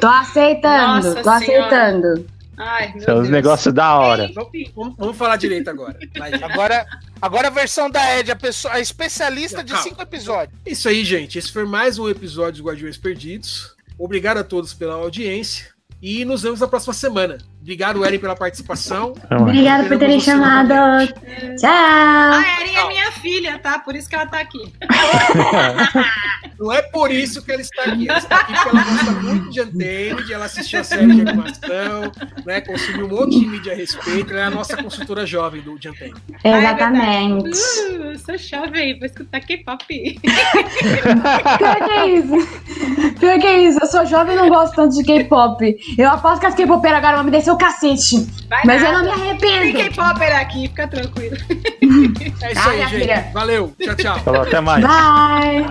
Tô 0.00 0.06
aceitando, 0.08 1.08
Nossa 1.14 1.22
tô 1.22 1.38
Senhora. 1.44 1.66
aceitando. 1.66 2.26
Ai, 2.56 2.92
meu 2.94 3.02
São 3.02 3.16
Deus. 3.16 3.28
negócios 3.28 3.74
da 3.74 3.94
hora. 3.96 4.30
Vamos, 4.34 4.96
vamos 4.96 5.16
falar 5.16 5.36
direito 5.36 5.68
agora. 5.68 5.98
Vai. 6.16 6.34
Agora, 6.34 6.86
agora 7.20 7.48
a 7.48 7.50
versão 7.50 7.90
da 7.90 8.18
Ed, 8.18 8.30
a, 8.30 8.36
pessoa, 8.36 8.74
a 8.74 8.80
especialista 8.80 9.62
de 9.64 9.72
Calma. 9.72 9.88
cinco 9.88 10.02
episódios. 10.02 10.58
Isso 10.64 10.88
aí, 10.88 11.04
gente. 11.04 11.38
Esse 11.38 11.52
foi 11.52 11.64
mais 11.64 11.98
um 11.98 12.08
episódio 12.08 12.62
dos 12.62 12.70
Guardiões 12.70 12.96
Perdidos. 12.96 13.74
Obrigado 13.98 14.38
a 14.38 14.44
todos 14.44 14.72
pela 14.74 14.94
audiência. 14.94 15.72
E 16.00 16.24
nos 16.24 16.42
vemos 16.42 16.60
na 16.60 16.68
próxima 16.68 16.92
semana. 16.94 17.38
Obrigado, 17.64 18.04
Eren, 18.04 18.18
pela 18.18 18.36
participação. 18.36 19.14
Obrigada 19.40 19.88
por 19.88 19.98
terem 19.98 20.20
chamado. 20.20 20.68
novamente. 20.68 21.14
Tchau. 21.58 21.70
A 21.70 22.60
Erin 22.60 22.76
é 22.76 22.88
minha 22.88 23.10
filha, 23.12 23.58
tá? 23.58 23.78
Por 23.78 23.96
isso 23.96 24.06
que 24.06 24.14
ela 24.14 24.26
tá 24.26 24.38
aqui. 24.38 24.70
Não 26.60 26.70
é 26.70 26.82
por 26.82 27.10
isso 27.10 27.42
que 27.42 27.50
ela 27.50 27.62
está 27.62 27.84
aqui. 27.84 28.06
Ela 28.06 28.18
está 28.18 28.36
aqui 28.36 28.52
porque 28.52 28.68
ela 28.68 28.84
gosta 28.84 29.10
muito 29.12 29.50
de 29.50 29.60
Untamed, 29.62 30.32
ela 30.32 30.44
assistiu 30.44 30.80
a 30.80 30.84
série 30.84 31.06
de 31.06 31.20
animação, 31.22 32.12
né, 32.44 32.60
consumiu 32.60 33.06
um 33.06 33.08
monte 33.08 33.40
de 33.40 33.46
mídia 33.46 33.72
a 33.72 33.76
respeito. 33.76 34.30
Ela 34.30 34.40
é 34.40 34.44
a 34.44 34.50
nossa 34.50 34.76
consultora 34.76 35.24
jovem 35.24 35.62
do 35.62 35.72
Untamed. 35.72 36.14
Exatamente. 36.44 37.48
Uh, 37.48 38.12
eu 38.12 38.18
sou 38.18 38.36
jovem, 38.36 38.98
vou 38.98 39.06
escutar 39.06 39.40
K-pop. 39.40 39.86
Pior 39.88 41.76
que 41.76 41.92
é 41.92 42.06
isso. 42.10 43.14
Pior 43.18 43.38
que 43.40 43.46
é 43.46 43.58
isso. 43.62 43.78
Eu 43.80 43.86
sou 43.86 44.04
jovem 44.04 44.34
e 44.34 44.38
não 44.38 44.50
gosto 44.50 44.76
tanto 44.76 44.94
de 44.94 45.02
K-pop. 45.02 45.76
Eu 45.96 46.10
aposto 46.10 46.40
que 46.40 46.46
as 46.46 46.54
K-popeiras 46.54 46.98
agora 46.98 47.16
vão 47.16 47.24
me 47.24 47.30
descer 47.30 47.53
o 47.54 47.58
cacete. 47.58 48.26
Vai 48.48 48.62
Mas 48.64 48.82
eu 48.82 48.92
nada. 48.92 49.08
não 49.16 49.18
me 49.32 49.38
Tem 49.38 49.58
arrependo. 49.58 49.90
K-popper 49.94 50.36
aqui, 50.40 50.68
fica 50.68 50.86
tranquilo. 50.88 51.36
É 52.42 52.52
isso 52.52 52.60
Ai, 52.68 52.82
aí, 52.82 52.88
gente. 52.88 53.00
filha. 53.00 53.30
Valeu. 53.32 53.74
Tchau, 53.80 53.94
tchau. 53.94 54.18
Falou, 54.20 54.42
até 54.42 54.60
mais. 54.60 54.82
Bye. 54.84 55.62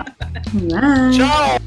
Bye. 0.54 1.10
Tchau! 1.16 1.63